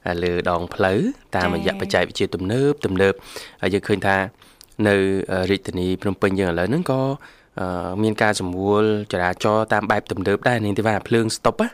[0.06, 1.00] អឺលើដងផ្លូវ
[1.36, 3.14] តាមរយៈចា៎បច្ចេកវិទ្យាទំនើបទំនើប
[3.62, 4.16] ហើយយើងឃើញថា
[4.88, 4.96] នៅ
[5.32, 7.02] អឺរាជធានីភ្នំពេញយើងឥឡូវហ្នឹងក៏
[7.60, 11.68] អឺមានការសម្រួលចរាចរណ៍តាមបែបទំនើបដែរនាងទេវ៉ាភ្លើងស្តុបណា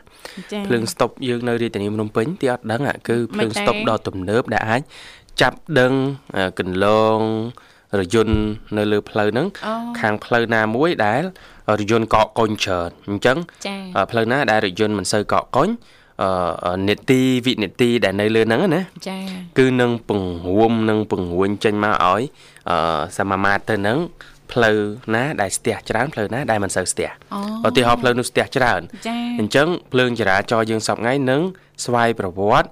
[0.53, 4.81] ចាភ្លើងស្តុបយើងនៅរាជធានីភ្នំពេញទីអត់ដឹងអាគឺភ្លើងមិនដែរស្តុបដ៏ទំនើបដែលអាច
[5.41, 5.93] ចាប់ដឹង
[6.35, 7.19] អឺកន្លង
[7.99, 8.35] រយន្ត
[8.77, 11.23] នៅលើផ្លូវហ្នឹងអូខាងផ្លូវណាមួយដែល
[11.79, 15.69] រយន្តកកកុញច្រើនអញ្ចឹងចាអឺផ្លូវណាដែលរយន្តមិនសូវកកកុញ
[16.23, 19.17] អឺនេតិវិនេតិដែលនៅលើហ្នឹងណាចា
[19.59, 22.21] គឺនឹងពង្រួមនឹងពង្រួញចេញមកឲ្យ
[22.69, 22.77] អឺ
[23.17, 23.99] សមាមាត្រទៅនឹង
[24.51, 24.77] ផ្លូវ
[25.15, 31.41] ណាដែលស្ទះច្រើនផ្លូវណាដែលមិនសូវស្ទះអូឧទាហរណ៍ផ្លូវនោះស្ទះច្រើនចាអញ្ចឹងភ្លើងចរាចរណ៍យើងសពថ្ងៃនឹង
[31.85, 32.69] ស្វ័យប្រវត្តិ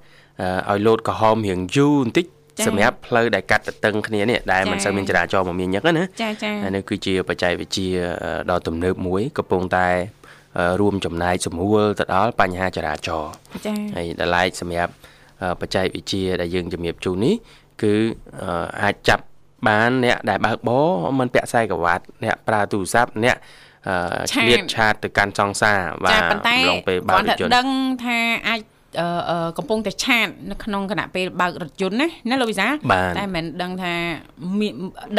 [0.69, 7.89] អឺឲ្យលោតក្រហមរៀងយូរបន្តិចចា៎ សម្រាប់ផ្លូវដែលកាត់ទៅតឹងគ្នានេះដែលមិនចា៎សូវមានចរាចរណ៍មមាញឹកហ្នឹងណាចាចាហើយនេះគឺជាបច្ចេកវិទ្យា
[8.24, 9.88] អឺដ៏ទំនើបមួយកំពុងតែ
[10.58, 13.32] អរួមចំណែកសម្រួលទៅដល់បញ្ហាចរាចរណ៍
[13.65, 14.91] ចា៎ហើយដល់ឡែកសម្រាប់
[15.62, 17.36] បច្ចេកវិទ្យាដែលយើងជំរាបជូននេះ
[17.84, 17.93] គឺ
[18.84, 19.24] អាចចាប់
[19.67, 20.88] បានអ្នកដែលបើកបរ
[21.20, 23.38] មិនពាក់ខ្សែក្រវ៉ាត់អ្នកប្រើទូរស័ព្ទអ្នក
[24.32, 26.22] ឆ្លៀតឆាតទៅកាន់ចង្សារបាទ
[26.70, 27.67] ឡងពេលបើករថយន្តដឹង
[28.04, 28.76] ថាអាចអឺ
[29.58, 32.67] កំពុងតែឆាតនៅក្នុងគណៈពេលបើករថយន្តណាណាលោកវិសា
[33.17, 33.93] តែមិនដឹងថា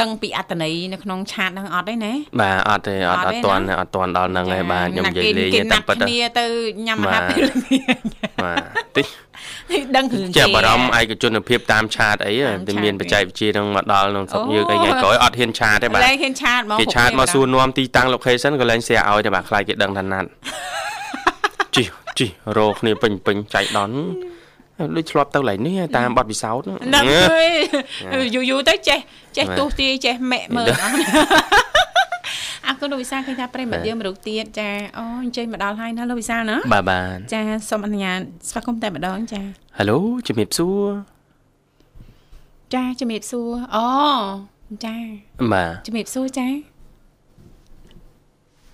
[0.00, 6.46] ដឹងពីអត្តន័យនៅក្នុង chat ហ្នឹងអត់ទេណាបាទអត់ទេអត់អត់ទាន់អត់ទាន់ដល់ហ្នឹងទេបាទខ្ញុំនិយាយលេងតែប៉ុណ្ណឹងគ្នាទៅ
[6.86, 7.44] ញ៉ាំអាហារពេល
[8.44, 8.60] បាទ
[8.96, 9.06] តិច
[9.96, 12.32] ដឹងរឿងជាបារម្ភឯកជនភាពតាម chat អី
[12.66, 20.28] តែមានបច្ចេកវិទ្យានឹងមកដល់ក្នុងស្រុកយើងអីថ្ងៃក្រោយអត់ហ៊ាន chat ទេបាទលែងហ៊ាន chat មកគេ chat មកសួរនាំទីតាំង location ក៏លែង share ឲ្យទេបាទខ្លាចគេដឹងថាណាត់
[22.18, 23.98] ជីជីរោគ្នាពេញពេញចៃដន្យ
[24.96, 27.04] ដូចឆ្លប់ទៅឡៃនេះតាមបទពិសោធន៍ហ្នឹង
[28.34, 28.98] យូរយូរទៅចេះ
[29.36, 30.68] ចេះទស្សទាយចេះមេមើល
[32.66, 39.40] អរគុណលោកវិសាឃើញថាប្រិមត្តយើងមរុកទៀតចាអូអញ្ជើញមកដល់ហើយណាលោកវិសាណាបាទបាទចាសូមអនុញ្ញាតស្វាគមន៍តែម្ដងចា
[39.78, 40.84] ហៅឡូជំរាបសួរ
[42.74, 43.86] ចាជំរាបសួរអូ
[44.84, 44.96] ចា
[45.52, 46.46] បាទជំរាបសួរចា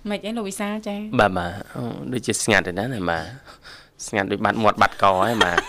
[0.09, 1.81] មិនអីលោកវិសាចាបាទបាទអូ
[2.13, 3.25] ដូចជាស្ងាត់ទេណាបាទ
[4.07, 5.59] ស្ងាត់ដូចបាត់មាត់បាត់កហើយបាទ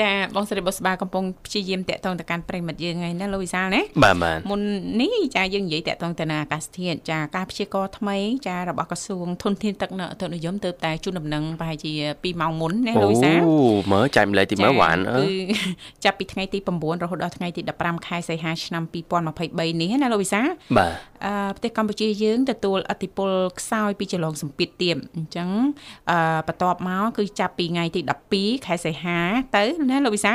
[0.00, 4.60] ចាបងស្រីបុស្បាកំពុងព្យាយាមតាក់ទងទៅកាន់ប្រិមិត្តយើងហើយណាលោកវិសាលណាបាទបាទមុន
[5.00, 8.16] នេះចាយើងនិយាយតាក់ទងទៅនឹងអាកាសធាតុចាការព្យាករថ្មី
[8.48, 13.54] ចារបស់ក្រសួងធនធានទឹកនៅអតុនិយមទៅតែជូនដំណឹងប្រហែលជា2ម៉ោងមុនណាលោកវិសាលអូ
[13.92, 15.24] មើលចែកម្លែកទីមើលវ៉ានអឺ
[16.04, 18.82] ចាប់ពីថ្ងៃទី9រហូតដល់ថ្ងៃទី15ខែសីហាឆ្នាំ
[19.32, 20.46] 2023នេះណាលោកវិសាល
[20.78, 20.92] បាទ
[21.26, 25.48] អឺប្រទេសកម្ពុជាយើងទទួលអតិពលខ្សោយពីចលងសម្ពាធទៀបអញ្ចឹង
[26.10, 28.00] អឺបន្ទាប់មកគឺចាប់ពីថ្ងៃទី
[28.34, 29.18] 12ខែសីហា
[29.56, 30.34] ទៅណាលោកវិសា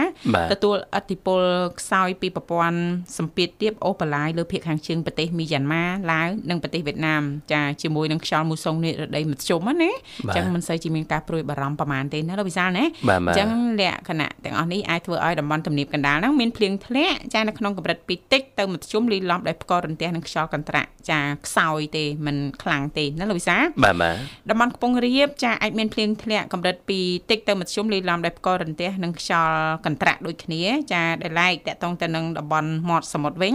[0.54, 1.42] ទទួលអតិពល
[1.80, 2.78] ខ្សោយពីប្រព័ន្ធ
[3.18, 9.92] សម្ពាធទៀបអូប៉ាឡាយលើភាគខាងជើងប្រទេសមីយ៉ាន់ម៉ាឡាវនិងប្រទេសវៀតណាមចាជាមួយនឹងខ្យល់មូសុងនេះរដីមធ្យមណា
[10.24, 13.50] អញ្ចឹងមិនសូវជាមានការព្រួយបារម្ភប្រហែលទេណាលោកវិសាលណាអញ្ចឹង
[13.82, 24.16] លក្ខណៈទាំងអស់នេះអាចធ្វើឲ្យតំបន់ទំនាបកណ្ដាលហ្នឹងមានភ្លៀងធ្លាក់ចានៅក្នុងកម្រិតពីតិចទៅមធ្យមលីលំដោយផ្កករន្ទះនិងខ្យល់កន្ត្រាក់ចាខ្សោយទេមិនខ្លាំងទេណាលោកវិសាបាទបាទ
[24.50, 29.43] តំបន់ខ្ពង់រាបចាអាចមានភ្លៀងធ្លាក់កម្រិតពីតិចទៅមធ្យមលីលំដោយផ្កករន្ទះនិងខ្យល់
[29.86, 33.54] កន្ត្រាក់ដូចគ្នាចាដែលឡែកតកតងទៅនឹងតំបន់មាត់សមុទ្រវិញ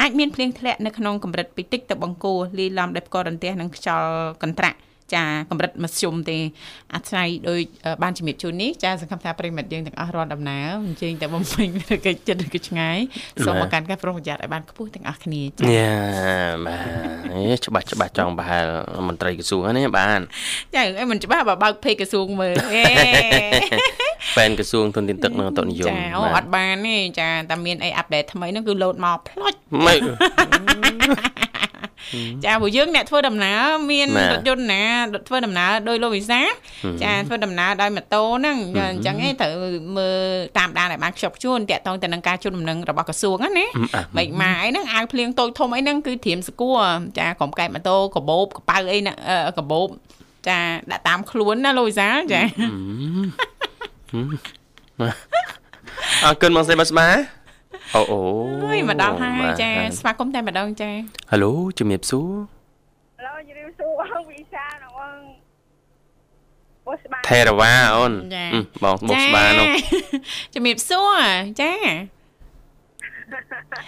[0.00, 4.10] អាចមានភ្លៀងធ្លាក់នៅក្នុងកម្រិតពីតិចទៅបង្គោលលីលំដោយផ្កករន្ទះនិងខ្យល់
[4.42, 4.78] កន្ត្រាក់
[5.14, 6.38] ចាកម្រិតមធ្យមទេ
[6.94, 7.60] អាស្រ័យដោយ
[8.02, 11.68] បានជំរាបជូននេះចាសង្ឃឹមថាប្រិមិត្តយើងទាំងអស់រាល់ដំណើរអញ្ជើញតែបំពេញ
[12.06, 12.98] កិច្ចចិត្តឬក៏ឆ្ងាយ
[13.44, 15.94] សូមមកកាន់ការប្រុងប្រយ័ត្នឲ្យបានខ្ពស់ទាំងអស់គ្នាចាយ៉ា
[16.66, 16.78] បា
[17.56, 18.66] ទច្បាស់ច្បាស់ចង់ប្រហែល
[19.08, 20.20] មន្ត្រីក្រសួងនេះបាន
[20.74, 22.82] ចាអីមិនច្បាស់បើបើកពេកក្រសួងមើលអេ
[24.36, 29.54] បែនក្រសួងទុនធានទឹកនិងអតុនិយមចាអូអត់បានទេចាតែមានអីអាប់ដេតថ្មីហ្នឹងគឺលោតមកផ្លុច
[29.86, 30.00] មិន
[32.44, 34.82] ចាព្រោះយើងអ្នកធ្វើដំណើរមានរថយន្តណា
[35.28, 36.40] ធ្វើដំណើរដោយលោកវិសា
[37.02, 39.52] ចាធ្វើដំណើរដោយម៉ូតូហ្នឹងអញ្ចឹងឯងត្រូវ
[39.96, 40.18] មើល
[40.58, 43.66] តាមដានឲ្យបានខ្ជាប់ខ្ជួនតាក់ទងទៅនឹងការជូនដំណឹងរបស់ក្រសួងណា
[44.16, 46.80] មិនម៉ាអីហ្នឹងអាវភ្លៀងតូចធំអីហ្នឹងគឺត្រៀមស្គួរ
[47.18, 49.12] ចាក្រុមកែបម៉ូតូកបោបកប៉ៅអីណា
[49.58, 49.88] កបោប
[50.48, 50.58] ចា
[50.90, 52.40] ដាក់តាមខ្លួនណាលោកវិសាចា
[56.24, 57.08] អរគុណបងសេបាស្បា
[57.94, 58.20] អូអូ
[58.76, 60.90] យមកដល់ហើយចាស្វាគមន៍តែម្ដងចា
[61.30, 62.30] ហៅឡូជំរាបសួរ
[63.18, 65.16] ហៅឡូជំរាបសួរបងវិសាលបង
[66.86, 68.12] បុស្បាថេរវ៉ាអូន
[68.82, 69.68] បងបុស្បានោះ
[70.54, 71.20] ជំរាបសួរ
[71.60, 71.72] ចា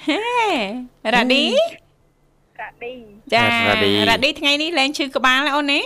[0.07, 0.21] ហេ
[1.15, 1.45] រ៉ាឌី
[2.61, 2.95] រ៉ាឌី
[3.33, 3.45] ចា
[4.09, 5.81] រ៉ាឌីថ្ងៃនេះលែងឈឺក្បាលអូនណា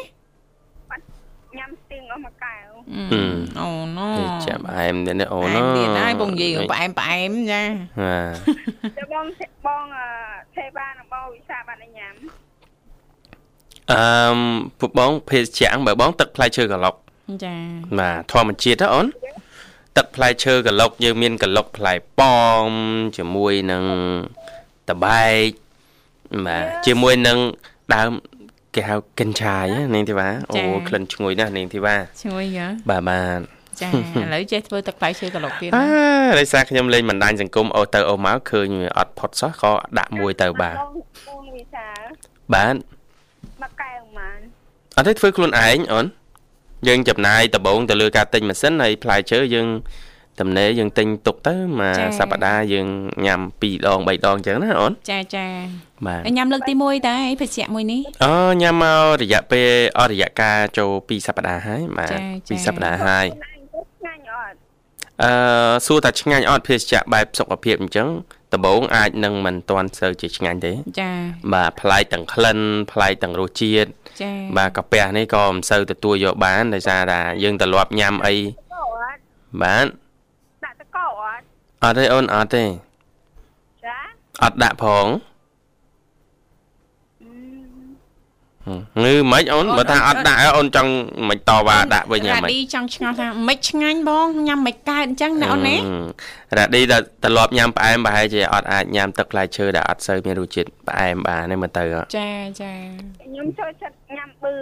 [1.59, 2.72] ញ៉ាំស្ទៀងអស់មួយកែវ
[3.61, 3.69] អូ
[3.99, 4.09] ណូ
[4.47, 7.63] ចាំផ្អែមនេះអូនទៀតហើយបងនិយាយផ្អែមផ្អែមចា
[8.99, 9.27] ទៅបង
[9.67, 9.85] បង
[10.57, 12.15] ទេបានិងបងវិសាបានញ៉ាំ
[13.93, 14.03] អឺ
[14.79, 16.95] ពួកបងភេសជ្ជៈបើបង ទឹកផ្លែឈើកឡុក
[17.45, 17.55] ចា
[17.99, 19.07] បាទធម្មជាតិហ៎អូន
[19.97, 22.71] ទឹកផ្លែឈើកឡុកយើងមានកឡុកផ្លែប៉ោម
[23.17, 23.85] ជាមួយនឹង
[24.89, 25.49] តបែក
[26.47, 27.39] បាទជាមួយនឹង
[27.95, 28.11] ដើម
[28.75, 33.41] គេហៅកិនឆាយនាងធីវ៉ាអូក្លិនឈ្ងុយណាស់នាងធីវ៉ាឈ្ងុយហ៎បាទបាទ
[33.81, 35.75] ចាឥឡូវចេះធ្វើទឹកផ្លែឈើកន្លុកទៀតណា
[36.39, 41.87] ដោយសារខ្ញុំលេងបណ្ដាញសង្គមអូទៅអូមកឃើញអត់ផុតសោះក៏ដាក់មួយទៅបាទបងវិសា
[42.55, 42.75] បាទ
[43.63, 44.39] មកកែវម៉ាន
[44.97, 46.07] អត់ទេធ្វើខ្លួនឯងអូន
[46.89, 49.67] យើងចំណាយដំបងទៅលើការទិញម៉ាស៊ីនហើយផ្លែឈើយើង
[50.41, 52.87] តំណេយើងទិញទុកទៅមួយសប្តាហ៍យើង
[53.27, 55.47] ញ៉ាំ2ដង3ដងអញ្ចឹងណាអូនចាចា
[56.07, 59.69] បាទញ៉ាំលើកទី1តើភេសជ្ជៈមួយនេះអូញ៉ាំមករយៈពេល
[59.99, 62.13] អស់រយៈកាលចូល2សប្តាហ៍ហើយបាទ
[62.49, 63.27] 2សប្តាហ៍ហើយ
[64.01, 64.57] ឆ្ងាញ់អត់
[65.23, 65.33] អឺ
[65.87, 68.09] សួរថាឆ្ងាញ់អត់ភេសជ្ជៈបែបសុខភាពអញ្ចឹង
[68.55, 71.13] ដំបូងអាចនឹងមិនទាន់សូវជាឆ្ងាញ់ទេចា
[71.55, 72.59] បាទប្លែកទាំងក្លិន
[72.93, 73.89] ប្លែកទាំងរសជាតិ
[74.23, 78.35] ចាបាទកាពះនេះក៏មិនសូវទទួលយកបានដោយសារថាយើងត្រឡប់ញ៉ាំអី
[78.73, 79.19] កោអត់
[79.63, 80.02] បាទដាក់តកោ
[81.85, 82.65] អត់អត់ទេអូនអត់ទេ
[83.85, 83.97] ចា
[84.43, 85.07] អត់ដាក់ផង
[88.67, 90.93] អឺងឺមិនអូនបើថាអត់ដាក់អូនចង់
[91.29, 95.77] មិនតវ៉ាដាក់វិញយ៉ាងរ៉ាម៉េចឌីចង់ឆ្ងល់ថាមិនឆ្ងាញ់បងញ៉ាំមិនកើតអញ្ចឹងណាអូនណា
[96.57, 101.85] រ៉ាឌីដែលត្រឡប់ញ៉ាំផ្អែមប្រហែលជាអត់អាចញ៉ាំទឹកផ្លែឈើដែលអត់សូវមានរសជាតិផ្អែមបានទេមើលទៅ
[102.19, 102.73] ចាចា
[103.23, 104.55] ខ្ញុំចូលចិត្តញ៉ាំបឺ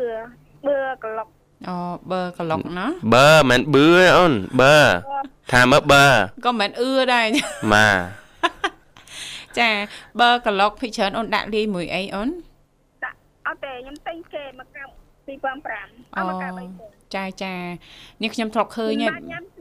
[0.67, 1.29] បឺក្លុក
[1.69, 1.77] អូ
[2.11, 4.77] បើក្លុកណាបើមិនបឺទេអូនបើ
[5.53, 6.05] ថាមើលបើ
[6.47, 7.27] ក៏មិនអឺដែរ
[7.73, 7.89] ម៉ា
[9.59, 9.71] ចា
[10.21, 12.29] បើក្លោកភិកច្រើនអូនដាក់លាយមួយអីអូន
[13.05, 14.91] ដាក់អត់ទេខ្ញុំទិញគេមកកាប់
[15.29, 17.55] 2005អមកកាប់3ចាចា
[18.23, 19.13] នេះខ្ញុំធ្លាប់ឃើញហ្នឹង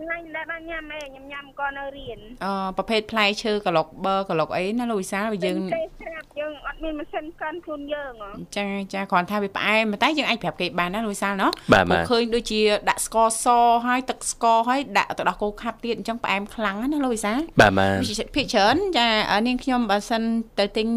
[0.09, 13.45] ថ្ងៃដែលបានញ៉ាំឯងខ្ញុំញ៉ាំក៏នៅរៀនអឺប្រភេទផ្លែឈើក្លុកបើក្លុកអីណាលោកវិសាលបើយើងទេស្រាប់យើងអត់មានម៉ាស៊ីនកាន់ខ្លួនយើងហ៎ចាចាគ្រាន់ថាវាផ្អែមតែយើងអាចប្រាប់គេបានណាលោកវិសាលណោះបាទព្រោះបាទឃើញដូចជាដាក់ស្ករស
[13.87, 19.07] ហើយទឹកស្ករហើយដាក់ទៅដល់គោខាប់ទៀតអញ្ចឹងផ្អែមខ្លាំងណាលោកវិសាលបាទបាទភាគច្រើនចា
[19.47, 20.23] នាងខ្ញុំបើសិន
[20.59, 20.87] ទៅទិញ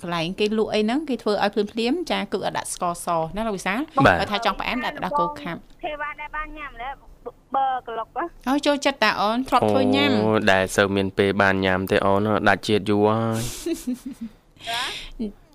[0.00, 6.92] កន្លែងគេលក់អីហ្នឹងគេធ្វើឲ្យភ្លាមភ្លាមៗចាគឺអត់ដាក់ស្ករសណាលោកវិសាលបាទបើថាចង់ផ្អែមដាក់ទៅដល់គោខាប់ទេវ៉ាដែលបានញ៉ាំដែរ
[7.54, 13.42] បឺក្លុកហ៎ហើយចូលចិត្តតាអូនធ្លាប់ធ្វើញ៉ាំអូដែលសូវមានពេលបានញ៉ាំទេអូនដាច់ជាតិយូរហើយ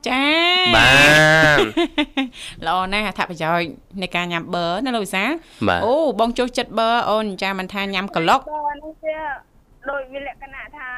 [0.08, 0.24] ចា
[0.76, 0.90] បា
[1.58, 1.60] ទ
[2.68, 3.70] ល្អណាស់អត្ថប្រយោជន៍
[4.02, 5.30] នៃការញ៉ាំបឺណាលោកវិសាល
[5.68, 9.18] បាទអូបងចូលចិត្តបឺអូនចាមិនថាញ៉ាំក្លុកបឺនេះវា
[9.90, 10.90] ដោយវាលក្ខណៈថា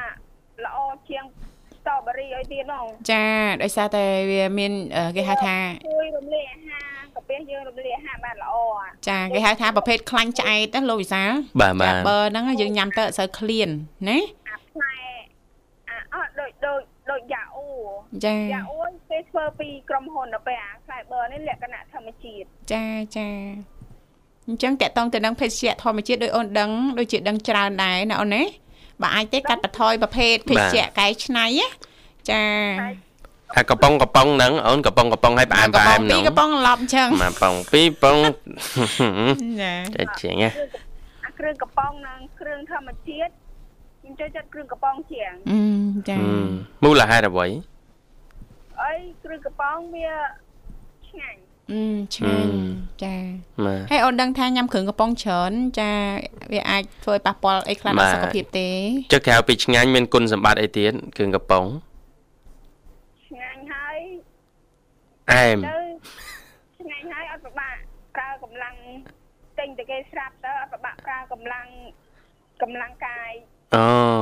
[0.64, 0.78] ល្អ
[1.08, 1.24] ជាង
[1.86, 3.26] ស្ទ្រប៊េរីឲ្យទៀតហ្មងចា
[3.62, 5.56] ដោយសារតែវាមានអឺគេហៅថា
[5.88, 13.68] ជួយរំលាយអាហារកាពះយើងរំលាយអាហារបានល្អអាចាគេហៅថាប្រភេទខ្លាញ់ឆ្អែតណាលោកវិសាលបាទបាចាទបើហ្នឹងយើងញ៉ាំទៅអត់សូវឃ្លាន
[14.08, 14.18] ណា
[14.48, 14.94] អាផ្លែ
[15.90, 17.68] អាអត់ដូចដូចដូចយ៉ាអ៊ូ
[18.24, 22.84] ចាយ៉ាអ៊ូគេធ្វើពីក្រុមហ៊ុនទៅពេលអាផ្លែបឺនេះលក្ខណៈធម្មជាតិចា
[23.16, 23.28] ចា
[24.48, 28.42] អញ្ចឹងតកតងទៅនឹងភេសជ្ជៈធម្មជាតិដោយអូនដឹងដូចជាដឹងច្រើនដែរណាអូនណា
[29.02, 31.68] បើអាចទេកាត់បន្ថយប្រភេទភេសជ្ជៈកែច្នៃណា
[32.30, 32.42] ចា
[33.56, 38.16] អាកំប៉ុងកំប៉ុងហ្នឹងអូនកំប៉ុងកំប៉ុងឲ្យផ្អែមផ្អែមពីហ្នឹងកំប៉ុងឡប់អញ្ចឹងមកប៉ុងពីរប៉ុង
[39.62, 40.50] ចាចេះជាងណា
[41.26, 43.32] អាគ្រឿងកំប៉ុងនិងគ្រឿងធម្មជាតិ
[44.00, 45.58] ខ្ញុំចូលចិត្តគ្រឿងកំប៉ុងជាងអឺ
[46.08, 46.48] ចាហឹម
[46.84, 47.46] មូលហេតុអ្វី
[48.82, 48.92] អី
[49.24, 50.08] គ្រឿងកំប៉ុងវា
[51.16, 51.38] ឆ្ងាញ់
[51.72, 51.80] អឺ
[52.14, 52.50] ឆ្ងាញ់
[53.02, 53.14] ចា
[53.64, 55.90] បាទហើយអូនដឹងថាញ៉ាំគ្រឿងកំប៉ុងច្រើនចា
[56.52, 58.68] វាអាចធ្វើឲ្យប៉ះពាល់អីខ្លះដល់សុខភាពទេ
[59.12, 61.64] ចុះក្រៅពីឆ្ងាញ់មានគុណសម្បត្តិអីទៀតគ្រឿងកំប៉ុង
[63.26, 63.98] ឆ្ងាញ់ហើយ
[65.32, 65.78] អែមទៅ
[66.78, 67.76] ឆ្ងាញ់ហើយអត់ពិបាក
[68.16, 68.74] ប្រើកម្លាំង
[69.58, 71.66] ទិញតែគេស្រាប់ទៅអត់ពិបាកប្រើកម្លាំង
[72.62, 73.55] កម្លាំងកាយអូ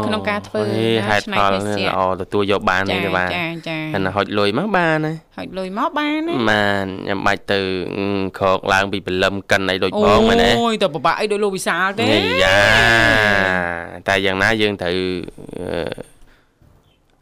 [0.06, 7.60] ក្នុងការធ្វើហេណាហេតុឆ្នៃផលភេសជ្ជៈល្អទទួលយកបានចាទេបាទចាចាហើយណាហុចលុយមកបានហើយហើយលុយមកបានណាបានខ្ញុំបាច់ទៅ
[8.38, 12.58] ក្រកឡើងពីព្រលឹមកិនអីដូចបងមែនទេអូយទៅពិបាកអីដោយលោកវិសាលទេនេះយ៉ា
[14.08, 14.96] តែយ៉ាងណាយើងត្រូវ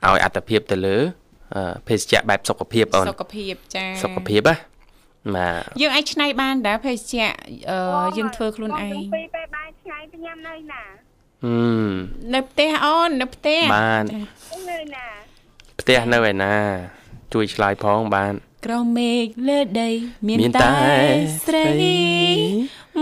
[0.04, 0.96] អឺឲ្យអត្តភាពទៅលើ
[1.54, 4.56] អឺភេសជ្ជៈបែបសុខភាពអូនសុខភាពចាសុខភាពណា
[5.36, 7.28] បាទយើងអាចឆ្នៃបានដែរភេសជ្ជៈ
[7.70, 7.78] អឺ
[8.16, 11.11] យើងធ្វើខ្លួនឯងបងពីពេលបាយឆ្ងាយទៅញ៉ាំនៅណាហឹម
[12.34, 14.04] នៅផ្ទះអូននៅផ្ទះបាន
[14.70, 15.06] នៅណា
[15.80, 16.54] ផ្ទះនៅឯណា
[17.32, 18.32] ជួយឆ្លើយផងបាន
[18.64, 19.90] ក្រោមមេឃលើដី
[20.26, 20.94] មានមានតែតែ
[21.46, 21.68] ស្រី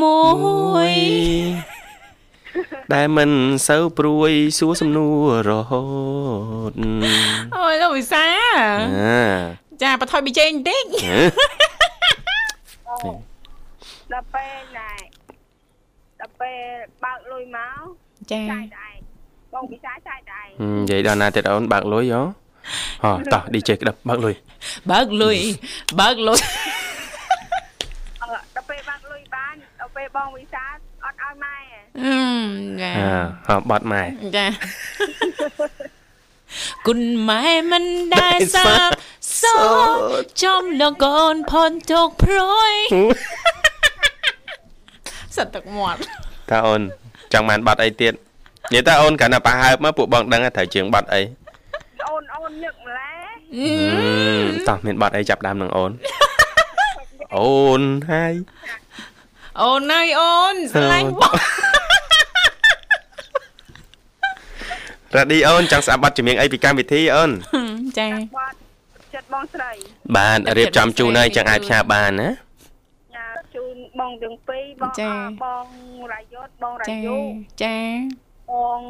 [0.02, 0.22] មួ
[0.90, 0.94] យ
[2.94, 3.30] ដែលមិន
[3.68, 5.84] សូវព្រួយសួរសំណួររហូ
[6.70, 6.72] ត
[7.56, 9.22] អូយលោកវិសាលអា
[9.82, 10.84] ចាបន្ថយប៊ីចេងបន្តិច
[14.12, 14.92] ដល់ពេលណែ
[16.20, 16.60] ដល់ពេល
[17.04, 17.82] បើកលុយមក
[18.32, 18.98] ចាចាយតែឯង
[19.54, 22.22] បងពិសាចាយតែឯងហឹមនិយាយដល់ណាទៀតអូនបើកលុយហ៎
[23.04, 24.34] ហោះតោះ DJ ក្តឹបបើកលុយ
[24.90, 25.36] បើកលុយ
[26.00, 26.40] បើកលុយ
[28.22, 30.64] អឺដល់ពេលបើកលុយបានដល់ពេលបងវិសា
[31.04, 31.64] អត់ឲ្យម៉ែឯង
[32.02, 32.16] អឺ
[32.80, 33.18] ចាអើ
[33.48, 34.02] ហោះបត់ម៉ែ
[34.36, 34.46] ចា
[36.86, 37.00] គុណ
[37.30, 38.90] ម៉ែមិនដែលសាប
[39.42, 39.58] សោ
[40.42, 42.74] ចំលកូនផនទុកព្រួយ
[45.36, 46.00] សត្វទឹកមាត់
[46.50, 46.82] តើអូន
[47.32, 48.12] ចង់បានបត់អីទៀត
[48.72, 51.20] និយាយតើអូនគ្រាន់តែប្រហើបមកពួកបងដឹងថាត្រូវជើងបត់អី
[52.08, 53.68] អូនអូនញឹកម្លេះអឺ
[54.68, 55.90] តោះមានបត់អីចាប់ដើមនឹងអូន
[57.36, 58.34] អូនហើយ
[59.62, 61.34] អូនហើយអូនស្រឡាញ់បង
[65.16, 67.30] រ៉ាឌីអូនចង់ស្ដាប់បទចម្រៀងអីពីកម្មវិធីអូន
[67.98, 68.56] ចាបាត់
[69.14, 69.70] ចិត្តបងស្រី
[70.16, 72.49] បានរៀបចំជូនហើយចឹងអាចផ្សាយបានណាញ៉ាជូន
[74.00, 74.90] បងទាំងពីរបង
[75.44, 75.66] បង
[76.12, 77.16] រាយុទ្ធបងរាយុ
[77.62, 77.78] ចា
[78.50, 78.82] បង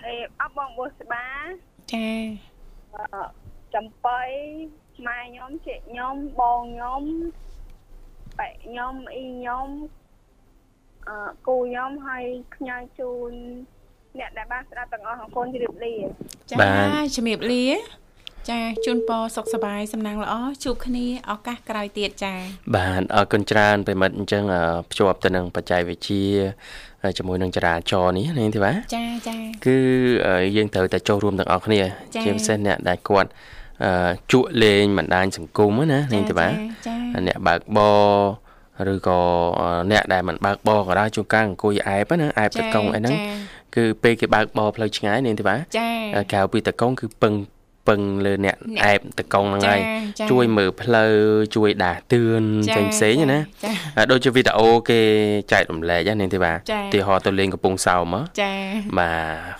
[0.00, 1.26] ហេអបបងបុស្បា
[1.92, 2.08] ចា
[3.74, 4.22] ចំបៃ
[5.06, 7.02] ម៉ែខ្ញុំជិះខ្ញុំបងខ្ញុំ
[8.38, 9.68] បែកខ្ញុំអ៊ីខ្ញុំ
[11.08, 12.24] អឺគូខ្ញុំហើយ
[12.56, 13.32] ខ្ញៅជូន
[14.18, 15.94] អ្នកដែលបានស្ដាប់ទាំងអស់អរគុណជ្រាបលា
[16.50, 16.56] ចា
[17.16, 17.64] ជំរាបលា
[18.50, 20.34] ចាជូនពរសុខសប្បាយសំណាងល្អ
[20.64, 22.34] ជួបគ្នាឱកាសក្រោយទៀតចា
[22.76, 26.24] បាទអរគុណច្រើនប្រិមិត្តអញ្ចឹងអឺភ្ជាប់ទៅនឹងបច្ចេកវិទ្យា
[27.04, 29.36] អឺជាមួយនឹងចរាចរណ៍នេះនាងធីវ៉ាចាចា
[29.66, 29.78] គឺ
[30.26, 31.80] អឺយើងត្រូវតែចូលរួមទាំងអស់គ្នា
[32.14, 33.30] ចា៎ជាពិសេសអ្នកដែលគាត់
[33.84, 36.52] អឺជក់លេងបណ្ដាញសង្គមហ្នឹងណានាងទេបាទ
[36.86, 36.94] ចា
[37.28, 37.78] អ្នកបើកប
[38.86, 39.20] រឬក៏
[39.60, 43.16] អឺអ្នកដែលមិនបើកបរក៏ដោយជួនកាលអង្គុយអែបណាអែបតកង់អីហ្នឹង
[43.76, 47.34] គឺពេលគេបើកបរផ្លូវឆ្ងាយនាងទេបាទចាអឺក្រៅពីតកង់គឺពឹង
[47.88, 49.80] ពឹងលើអ្នកអ្នកអែបតកង់ហ្នឹងហើយ
[50.18, 51.12] ចាជួយមើលផ្លូវ
[51.56, 55.00] ជួយដាស់តឿនផ្សេងផ្សេងៗណាចាហើយដូចជាវីដេអូគេ
[55.52, 58.52] ចែករំលែកហ្នឹងនាងទេបាទចា៎ទីហោទៅលេងកំពង់សោមមកចា
[58.98, 59.10] បា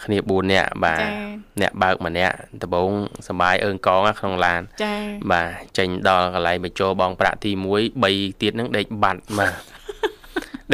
[0.03, 2.91] ទគ្នា4នាក់បាទចា៎អ្នកបើកម្នាក់ដំបង
[3.29, 4.95] សបាយអើងកងណាក្នុងឡានចា
[5.33, 9.55] បាទចេញដល់កន្លែងបញ្ចោបងប្រាក់ទី1 3ទៀតហ្នឹងដេកបាត់បាទ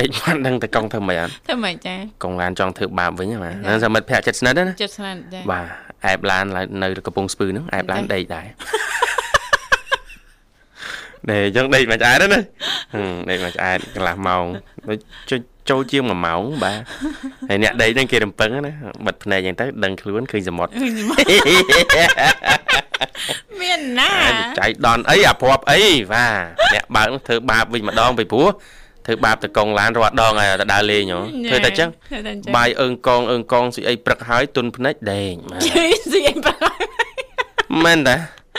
[0.01, 1.95] ដេកបាត់ហ្នឹងតកង់ធ្វើម៉េចអត់ធ្វើម៉េចចា
[2.25, 8.47] កងឡានចង់ធ្វើបាបវិញហ៎បាទចា៎ហ្នឹងសមិទ្ធភ័ក្រចិត្តស្និទ្ធណាចិត្តស្នានចាបាទ អែបឡានឡើងនៅកំពង់ស្ពឺហ្នឹងអែបឡានចា៎ដេកដែរ
[11.29, 12.41] ណែអញ្ចឹងដេកមិនឆ្អែតទេណា
[12.95, 14.45] ហឹមដេកមិនឆ្អែតកន្លះម៉ោង
[14.89, 14.99] ដូច
[15.31, 15.41] ចុច
[15.71, 16.81] ចូលជាង1ម៉ោងបាទ
[17.49, 18.73] ហើយអ្នកដេកហ្នឹងគេរំពឹងណា
[19.07, 20.73] បិទភ្នែកអញ្ចឹងទៅដឹងខ្លួនឃើញសមុទ្រ
[23.61, 24.13] មានណា
[24.61, 25.81] ចៃដនអីអាព្រាប់អី
[26.13, 28.49] បាទអ្នកបើកនោះធ្វើបាបវិញម្ដងពីព្រោះ
[29.07, 35.61] ធ្វើបាបទៅកងឡានរាល់ដងហើយទៅដើរលេងហ៎ធ្វើតែអញ្ចឹងធ្វើតែអញ្ចឹងបាយអើងកងអើងកងស្អីអីព្រឹកហើយទុនភ្នែកដេកបាទ
[36.13, 36.83] ស្អីប្រហែល
[37.85, 38.17] មែនតា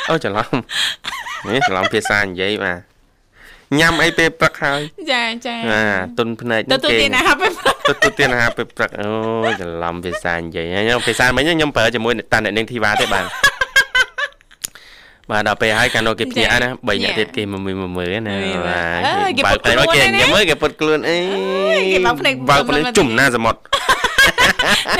[0.09, 0.53] អូច្រឡំ
[1.53, 2.79] នេះច្រឡំភាសានិយាយបាទ
[3.79, 4.79] ញ៉ាំអីពេលព្រឹកហើយ
[5.11, 7.37] ចាចាបាទទុនភ្នែកទៅទៅទីណាហើយ
[7.87, 9.09] ទៅទៅទៀនអាហារពេលព្រឹកអូ
[9.59, 13.25] ច្រឡំភាសានិយាយខ្ញុំភាសាមិញខ្ញុំប្រើជាមួយតាអ្នកនាងធីវ៉ាទេបាទ
[15.31, 18.35] បាទដល់ពេលហើយកាលនោះគេភ្ញាក់ណា3នាក់ទៀតគេមើលមើលមើលណា
[18.67, 18.81] បា
[19.35, 21.17] ទបើកតែមកគេញ៉ាំមើលគេពុតខ្លួនអី
[22.05, 23.59] បើកភ្នែកជុំណាសមុទ្រ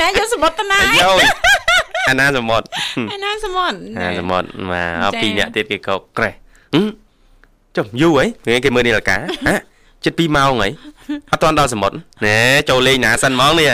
[0.02, 1.10] ណាយកសមុទ្រទៅណាយោ
[2.08, 2.66] អាណាសមុទ្រ
[3.14, 6.34] ឯណាសមុទ្រអាសមុទ្របាទអពីរនាក់ទៀតគេកោកក្រេះ
[7.76, 9.16] ចុះយូរហីគេមើលនាឡិកា
[9.48, 9.56] ហ៎
[10.04, 10.68] ជិត2ម៉ោងហី
[11.32, 11.96] អត់ទាន់ដល់សមុទ្រ
[12.26, 12.38] ណែ
[12.70, 13.72] ចូលលេងណាសិនហ្មងនេះ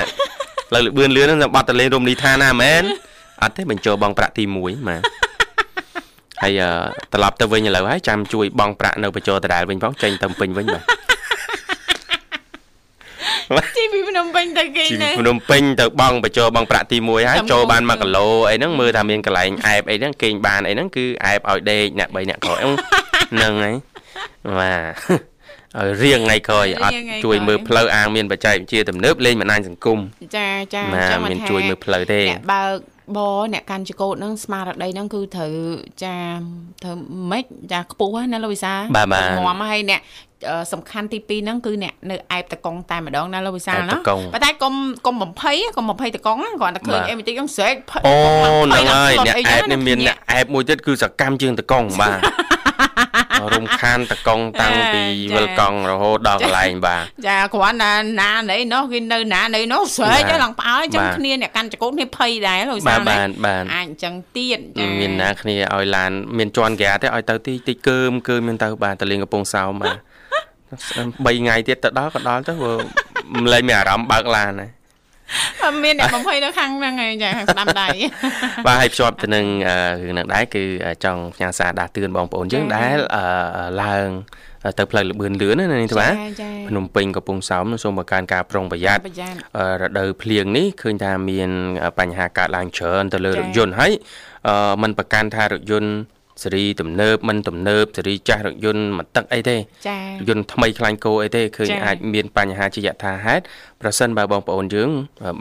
[0.74, 2.82] លើលបឿនលឿនហ្នឹងបាត់ទៅលេងរមណីយដ្ឋានណាមែន
[3.42, 5.02] អត់ទេបញ្ចូលបងប្រាក់ទី1បាទ
[6.42, 6.70] ហើយអឺ
[7.12, 10.66] ត្រឡប់ទៅវិញឥឡូវហើយចាំជួយបងប្រាក់នៅបញ្ចូលដដែលវិញផងចេញទៅពេញវិញ
[13.54, 22.74] បាទជីពីភ្នំពេញទៅគេជីណាភ្នំពេញទៅបងបញ្ចូលបងប្រាក់ទី1ហើយតាមចូលបានមក1គីឡូអីហ្នឹងមើលថាមានកន្លែងអែបអីហ្នឹងគេងបានអីហ្នឹងគឺអែបឲ្យដេកអ្នក3អ្នកក្រោយហ្នឹង
[23.32, 23.74] ហ្នឹងហើយ
[24.58, 25.22] បាទ
[25.78, 29.98] ឲ្យរៀងថ្ងៃក្រោយអត់ជួយមើលផ្លូវអាងមានបច្ចេកវិទ្យាទំនើបលេងបណ្ដាញសង្គម
[30.36, 33.18] ចាចាណាចាំមានថាជួយមើលផ្លូវទេអ្នកបើក ប
[33.52, 35.52] អ្នកកាន់ចកោតហ្នឹងស្មារតីហ្នឹងគឺត្រូវ
[36.04, 36.16] ចា
[36.82, 36.96] ត្រូវ
[37.30, 40.00] ម៉េចចាខ្ពស់ណាលោកវិសាបាទបាទងំហើយអ្នក
[40.50, 44.74] អឺសំខាន់ទី2ហ្នឹងគឺអ្នកនៅអែបតកង់តែម្ដងណាលោកវិសាអែបណាតកង់ប៉ុន្តែកុំ
[45.06, 52.18] កុំបំភ័យកុំបំភ័យតកង់ណាគ្រាន់តែឃើញបាទអីបន្តិចហ្នឹងស្រែកភ័យអូកុំហ្នឹងភ័ហើយដល់អ្នកស្លុតអែបនេះមានញាអ្នកអែបមួយទៀតគឺសកម្មជាងតកង់បាទ
[53.54, 69.96] រំខានតកង់តាំងពីចាវិលកង់រហូតដល់កន្លែងបាទចាគ្រាន់តែណាណីនោះគេនៅណាណីនោះស្រែកបាទឲ្យឡើងផ្អើលចឹងបាទគ្នាអ្នកកាន់ចកោតគ្នាភ័យដែរលោកវិបាសាទណាបាទបាទអាចអញ្ចឹងទៀតចាមានណាគ្នាឲ្យឡានមានជន់ក្រាទេឲ្យទៅទីតិចកើមកើមមានទៅបាទតលេងកំពង់សោមបាទ
[70.82, 72.78] 3ថ្ងៃទៀតទៅដល់ក៏ដល់ទៅព្រោះ
[73.44, 74.72] ម្លែងមានអារម្មណ៍បើកឡានហើយអត់
[75.84, 77.88] មានអ្នកបំភ័យនៅខាងហ្នឹងឯងចាខាងស្ដាំដៃ
[78.66, 80.64] បាទហើយភ្ជាប់ទៅនឹងអឺរឿងហ្នឹងដែរគឺ
[81.04, 83.24] ចង់ផ្ញើសារដាស់តឿនបងប្អូនយើងចា៎ដែលអឺ
[83.82, 84.08] ឡើង
[84.78, 91.50] ទៅផ្លូវលបឿនលឿនណានេះទេបាទចាភ្នំពេញកំពង់សោមសូមបង្កើនការប្រុងប្រយ័ត្នប្រយ័ត្នអឺរដូវភ្លៀងនេះឃើញថាមាន
[91.98, 93.92] បញ្ហាកើតឡើងច្រើនទៅលើចា៎រថយន្តហើយ
[94.48, 95.92] អឺมันប្រកាន់ថារថយន្ត
[96.42, 99.56] សេរីទំនើបមិនទំនើបសេរីចាស់រថយន្តមកទឹកអីទេ
[99.88, 103.42] ចាយន្តថ្មីខ្លាញ់គោអីទេឃើញចា៎អាចមានបញ្ហាជាយថាហេតុ
[103.80, 104.88] ប្រសិនបើបងប្អូនយើង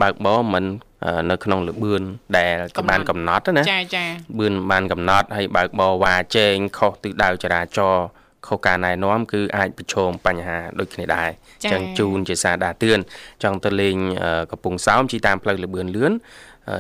[0.02, 0.66] បើកបរមិន
[1.06, 2.02] អឺនៅក្នុងលបឿន
[2.38, 4.06] ដែលគេបានកំណត់ណាចាចា
[4.40, 8.06] បឿនបានកំណត់ហើយបើកបរវ៉ាជែងខុសទិសដៅចរាចរណ៍
[8.48, 11.30] ខុសការណែនាំគឺអាចប្រឈមបញ្ហាដូចគ្នាដែរ
[11.64, 13.00] អញ្ចឹងជូនជាសារដាស់តឿន
[13.44, 16.20] ចង់ទៅលេងអឺកំពង់សោមជិះតាមផ្លូវលបឿនលឿនអឺ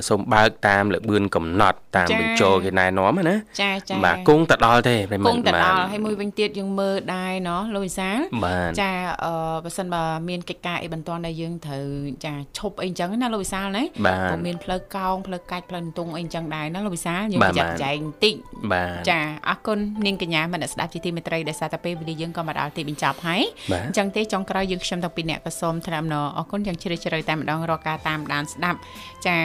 [0.09, 8.91] សូមបើកតាមលបឿនកំណត់តាមបញ្ចូលគេណែនាំណា ចាចា បាទគង់ទៅដល់ទេប្រិម គ ត្ត ង់ទៅ បាទ ដល់ហើយមួយវិញទៀតយើងមើលដែរเนาะលោកវិសាល បាទ ចា
[9.25, 9.33] អឺ
[9.65, 11.87] បើសិនបើមានកិច្ចការអីបន្ទាន់ដែលយើងត្រូវ
[12.25, 18.35] ចាឈប់អីចឹងណាលោកវិសាលណា បាទ ក៏មានផ្លូវកោងផ្លូវកាច់ផ្លូវតុងអីចឹងដែរណាលោកវិសាលយើង បាទ ប្រយ័ត្ន បាទ ប្រយែងបន្តិច
[18.73, 28.79] បាទ ចាអរគុណនាងកញ្ញាមនស្សស្ដាប់ជាទីមេត្រីដែលសារតែពេលវេលាយើងក៏មកដល់ទីបញ្ចប់ហើយ បាទ អញ្ចឹងទេចុងក្រោយយើងខ្ញុំទាំងពីរអ្នកក៏សូមថ្លែងអំណរអរគុណយ៉ាងជ្រាលជ្រៅតែម្ដងរកការតាមដានស្ដាប់
[29.27, 29.37] ចា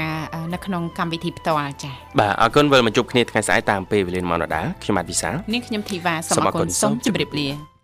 [0.54, 7.75] នៅក្នុងកម្មវិធីផ្ទាល់ចា៎បាទអរគុណវិលមកជួបគ្នាថ្ងៃស្អែកតាមពេលវេលាម៉ោងដដែលខ្ញុំបាទវិសាលនាងខ្ញុំធីវ៉ាសូមអរគុណសូមជម្រាបលា